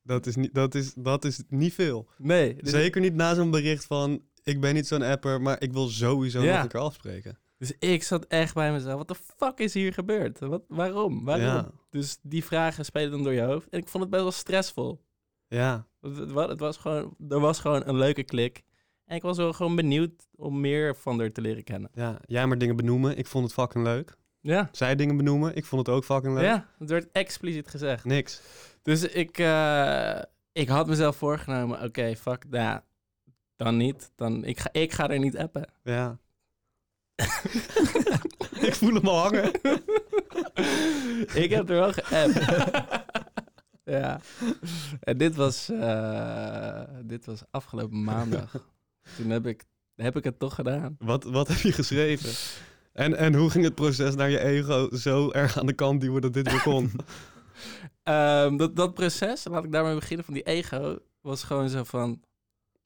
[0.02, 2.08] Dat is niet, dat is, dat is niet veel.
[2.18, 2.54] Nee.
[2.54, 4.22] dus- Zeker niet na zo'n bericht van...
[4.42, 6.54] Ik ben niet zo'n apper, maar ik wil sowieso Ja.
[6.54, 7.38] nog een keer afspreken.
[7.58, 8.96] Dus ik zat echt bij mezelf.
[8.96, 10.38] Wat de fuck is hier gebeurd?
[10.38, 11.24] Wat, waarom?
[11.24, 11.44] Waarom?
[11.46, 11.70] Ja.
[11.90, 13.68] Dus die vragen spelen dan door je hoofd.
[13.68, 15.04] En ik vond het best wel stressvol.
[15.48, 15.86] Ja.
[16.00, 18.62] Het, het het was gewoon, er was gewoon een leuke klik.
[19.04, 21.90] En ik was wel gewoon benieuwd om meer van haar te leren kennen.
[21.94, 22.18] ja.
[22.26, 23.16] Jij maar dingen benoemen.
[23.18, 24.16] Ik vond het fucking leuk.
[24.46, 24.68] Ja.
[24.72, 25.56] Zij dingen benoemen.
[25.56, 26.44] Ik vond het ook fucking leuk.
[26.44, 28.04] Ja, het werd expliciet gezegd.
[28.04, 28.40] Niks.
[28.82, 30.18] Dus ik, eh,
[30.52, 32.80] ik had mezelf voorgenomen, oké, fuck, nou,
[33.56, 34.10] dan niet.
[34.14, 35.68] Dan, ik, ga, ik ga er niet appen.
[35.82, 36.18] Ja.
[38.68, 39.52] ik voel hem al hangen.
[41.42, 42.44] ik heb er wel geappt.
[43.96, 44.20] ja.
[45.00, 48.64] En dit was, eh, dit was afgelopen maandag.
[49.16, 50.96] Toen heb ik, heb ik het toch gedaan.
[50.98, 52.30] Wat, wat heb je geschreven?
[52.96, 56.20] En, en hoe ging het proces naar je ego zo erg aan de kant duwen
[56.22, 56.90] dat dit weer kon?
[58.02, 62.20] Ehm, dat, dat proces, laat ik daarmee beginnen, van die ego, was gewoon zo van...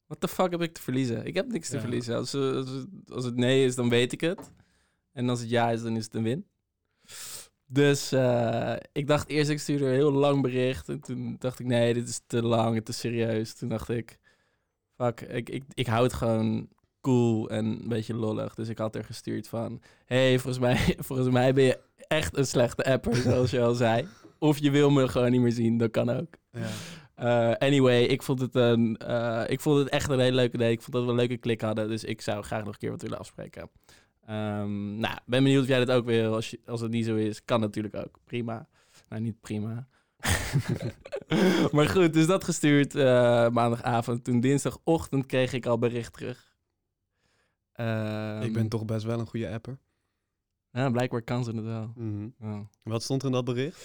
[0.05, 1.25] Wat de fuck heb ik te verliezen?
[1.25, 1.81] Ik heb niks te Ja.
[1.81, 2.15] verliezen.
[2.15, 4.51] Als, eh, als, het, als het nee is, dan weet ik het.
[5.11, 6.45] En als het ja is, dan is het een win.
[7.65, 10.89] Dus eh, ik dacht eerst, ik stuurde een heel lang bericht.
[10.89, 13.53] En toen dacht ik, nee, dit is te lang, te serieus.
[13.53, 14.17] Toen dacht ik,
[14.97, 16.69] fuck, ik, ik, ik hou het gewoon
[17.01, 18.53] cool en een beetje lollig.
[18.53, 22.45] Dus ik had er gestuurd van, hey, volgens mij, volgens mij ben je echt een
[22.45, 24.07] slechte apper, zoals je al zei.
[24.39, 26.35] Of je wil me gewoon niet meer zien, dat kan ook.
[26.51, 26.69] Ja.
[27.15, 30.71] Eh, anyway, ik vond, het een, eh, ik vond het echt een hele leuke day.
[30.71, 31.87] Ik vond dat we een leuke klik hadden.
[31.87, 33.69] Dus ik zou graag nog een keer wat willen afspreken.
[34.25, 36.33] Ehm, nou, ben benieuwd of jij dat ook wil.
[36.33, 38.19] Als, je, als het niet zo is, kan natuurlijk ook.
[38.25, 38.67] Prima.
[39.09, 39.87] Nou, niet prima.
[41.71, 44.23] maar goed, dus dat gestuurd eh, maandagavond.
[44.23, 46.50] Toen dinsdagochtend kreeg ik al bericht terug.
[47.73, 49.79] Ehm, ik ben toch best wel een goede apper.
[50.71, 51.91] Ja, blijkbaar kan ze het wel.
[51.95, 52.29] Mhm.
[52.39, 52.69] Ja.
[52.83, 53.79] Wat stond er in dat bericht?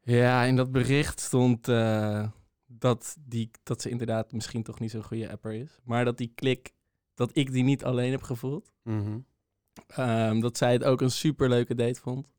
[0.00, 2.28] Ja, in dat bericht stond eh,
[2.66, 5.78] dat, die, dat ze inderdaad misschien toch niet zo'n goede apper is.
[5.84, 6.74] Maar dat die klik
[7.14, 8.72] dat ik die niet alleen heb gevoeld.
[8.82, 9.18] Mhm.
[9.86, 12.32] Ehm, dat zij het ook een superleuke date vond.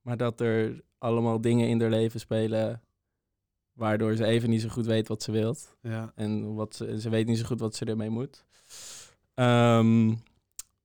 [0.00, 2.82] Maar dat er allemaal dingen in haar leven spelen...
[3.72, 5.76] waardoor ze even niet zo goed weet wat ze wilt.
[5.80, 6.12] Ja.
[6.14, 8.44] En wat ze, ze weet niet zo goed wat ze ermee moet.
[9.36, 10.12] Ehm,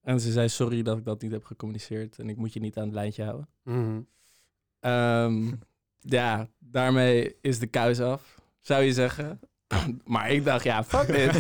[0.01, 2.19] en ze zei sorry dat ik dat niet heb gecommuniceerd.
[2.19, 3.47] En ik moet je niet aan het lijntje houden.
[3.63, 4.01] Mhm.
[4.79, 5.51] Ehm,
[6.17, 9.39] ja, daarmee is de kuis af, zou je zeggen.
[10.05, 11.35] maar ik dacht, ja, fuck dit.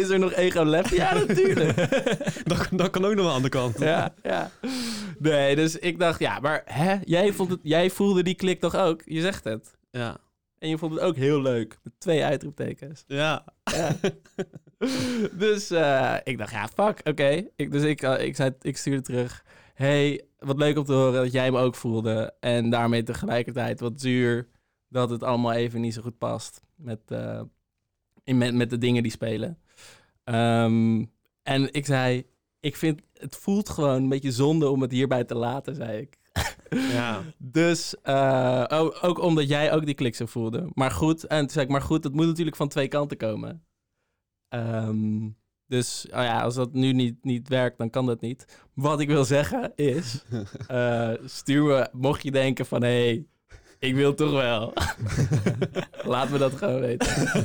[0.00, 0.88] is er nog ego left?
[0.90, 1.76] Ja, natuurlijk.
[2.50, 3.78] dat, dat kan ook nog wel aan de kant.
[3.78, 4.50] ja, ja.
[5.18, 6.96] Nee, dus ik dacht, ja, maar hè?
[7.04, 9.02] Jij, vond het, jij voelde die klik toch ook?
[9.04, 9.76] Je zegt het.
[9.90, 10.16] Ja.
[10.64, 11.78] En je vond het ook heel leuk.
[11.82, 13.04] Met twee uitroeptekens.
[13.06, 13.44] Ja.
[13.64, 13.96] Ja.
[15.44, 17.48] dus eh, ik dacht, ja, fuck, oké.
[17.56, 19.44] Ik, dus ik, eh, ik, zei, ik stuurde terug.
[19.74, 22.34] hey, wat leuk om te horen dat jij me ook voelde.
[22.40, 24.48] En daarmee tegelijkertijd wat zuur
[24.88, 27.42] dat het allemaal even niet zo goed past met, eh,
[28.22, 29.58] in, met, met de dingen die spelen.
[30.24, 31.04] Ehm,
[31.42, 32.26] en ik zei,
[32.60, 36.18] ik vind, het voelt gewoon een beetje zonde om het hierbij te laten, zei ik.
[36.70, 37.22] Ja.
[37.38, 40.70] Dus eh, ook, ook omdat jij ook die klik zo voelde.
[40.74, 43.64] Maar goed, en toen zei ik, maar goed, het moet natuurlijk van twee kanten komen.
[44.48, 45.28] Ehm,
[45.66, 48.66] dus oh ja, als dat nu niet, niet werkt, dan kan dat niet.
[48.74, 50.24] Wat ik wil zeggen is,
[50.66, 53.26] eh, stuur me, mocht je denken van, hé, hey,
[53.78, 54.72] ik wil toch wel.
[56.12, 57.36] Laat me dat gewoon weten.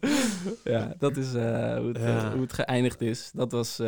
[0.72, 2.32] ja, dat is eh, hoe, het, Ja.
[2.32, 3.30] hoe het geëindigd is.
[3.34, 3.80] Dat was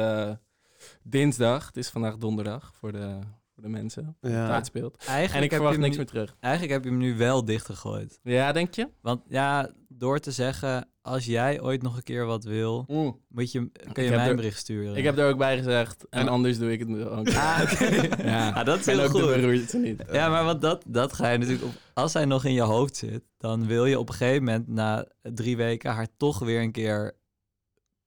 [1.03, 1.67] dinsdag.
[1.67, 3.19] Het is vandaag donderdag voor de,
[3.55, 4.17] voor de mensen.
[4.21, 4.61] die Ja.
[4.63, 4.71] Het.
[4.97, 6.37] Eigenlijk En ik heb verwacht niks nu- meer terug.
[6.41, 8.19] Eigenlijk heb je hem nu wel dichtgegooid.
[8.23, 8.89] Ja, denk je?
[9.01, 12.85] Want ja, door te zeggen, als jij ooit nog een keer wat wil,
[13.29, 14.97] moet je, kun je mij een bericht sturen.
[14.97, 16.09] Ik heb er ook bij gezegd.
[16.09, 17.29] En, En- anders doe ik het ook.
[17.29, 17.85] Ah, oké.
[18.31, 18.51] Ja.
[18.51, 19.83] Ah, dat is en heel ook de goed.
[19.83, 20.03] niet.
[20.13, 21.73] Ja, maar want dat, dat ga je natuurlijk op.
[21.95, 25.07] Als hij nog in je hoofd zit, dan wil je op een gegeven moment na
[25.23, 27.13] drie weken haar toch weer een keer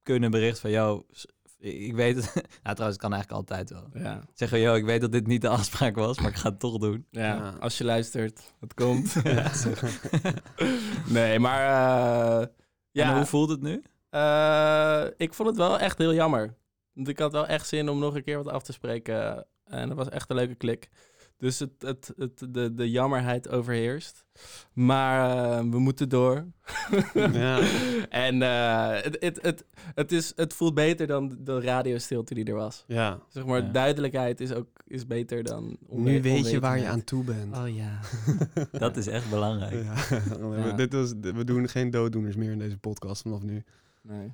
[0.03, 0.71] kunnen berichten van,
[1.11, 1.25] s-
[1.73, 2.33] ik weet het.
[2.63, 4.03] nou, trouwens, het kan eigenlijk altijd wel.
[4.03, 4.21] Ja.
[4.33, 6.77] Zeggen, yo, ik weet dat dit niet de afspraak was, maar ik ga het toch
[6.77, 7.05] doen.
[7.11, 7.53] Ja, Ja.
[7.59, 9.15] als je luistert, het komt.
[11.07, 12.47] nee, maar eh,
[12.91, 13.07] Ja.
[13.09, 13.83] ja, hoe voelt het nu?
[14.09, 16.55] eh, ik vond het wel echt heel jammer.
[16.93, 19.45] Want ik had wel echt zin om nog een keer wat af te spreken.
[19.65, 20.89] En dat was echt een leuke klik.
[21.37, 24.25] Dus het, het, het, de, de jammerheid overheerst.
[24.73, 25.29] Maar
[25.59, 26.45] eh, we moeten door.
[27.13, 27.59] Ja.
[28.25, 29.65] en eh, het, het, het,
[29.95, 32.83] het, is, het voelt beter dan de radiostilte die er was.
[32.87, 33.19] ja.
[33.29, 33.71] Zeg maar, Ja.
[33.71, 37.57] duidelijkheid is ook is beter dan onwe- Nu weet je waar je aan toe bent.
[37.57, 37.99] Oh ja.
[38.79, 39.83] Dat is echt belangrijk.
[39.83, 40.17] Ja.
[40.55, 40.71] Ja.
[40.71, 43.63] Dit was, we doen geen dooddoeners meer in deze podcast vanaf nu.
[44.01, 44.31] Nee.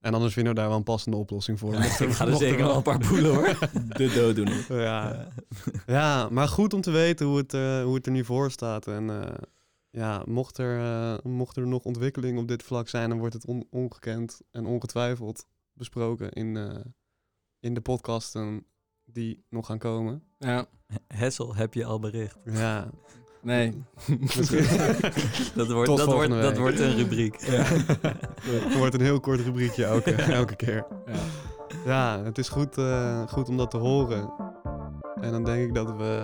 [0.00, 1.74] En anders vinden we daar wel een passende oplossing voor.
[1.74, 3.58] Ik ga er zeker wel een paar boelen hoor.
[3.96, 4.80] De dooddoener.
[4.82, 5.28] Ja.
[5.86, 8.86] ja, maar goed om te weten hoe het, eh, hoe het er nu voor staat.
[8.86, 9.34] En eh,
[9.90, 13.46] ja, mocht er, eh, mocht er nog ontwikkeling op dit vlak zijn, dan wordt het
[13.46, 16.74] on- ongekend en ongetwijfeld besproken in, eh,
[17.60, 18.66] in de podcasten
[19.04, 20.22] die nog gaan komen.
[20.38, 20.66] Ja.
[21.06, 22.38] Hessel, heb je al bericht?
[22.44, 22.90] Ja,
[23.42, 23.70] Nee.
[25.54, 27.36] Dat wordt, dat wordt, dat wordt een rubriek.
[27.46, 30.86] het wordt een heel kort rubriekje elke, elke keer.
[31.06, 31.14] Ja.
[31.84, 34.32] Ja, het is goed, eh, goed om dat te horen.
[35.20, 36.22] En dan denk ik dat we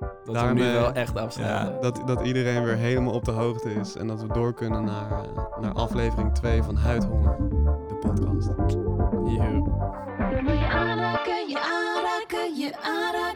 [0.00, 1.80] Dat we Daarmee- nu wel echt afsluiten.
[1.80, 3.96] dat, dat iedereen weer helemaal op de hoogte is.
[3.96, 7.36] En dat we door kunnen naar, eh, naar aflevering 2 van Huidhonger,
[7.88, 8.46] de podcast.
[10.44, 13.31] Wil je aanraken, je aanraken, je aanraken?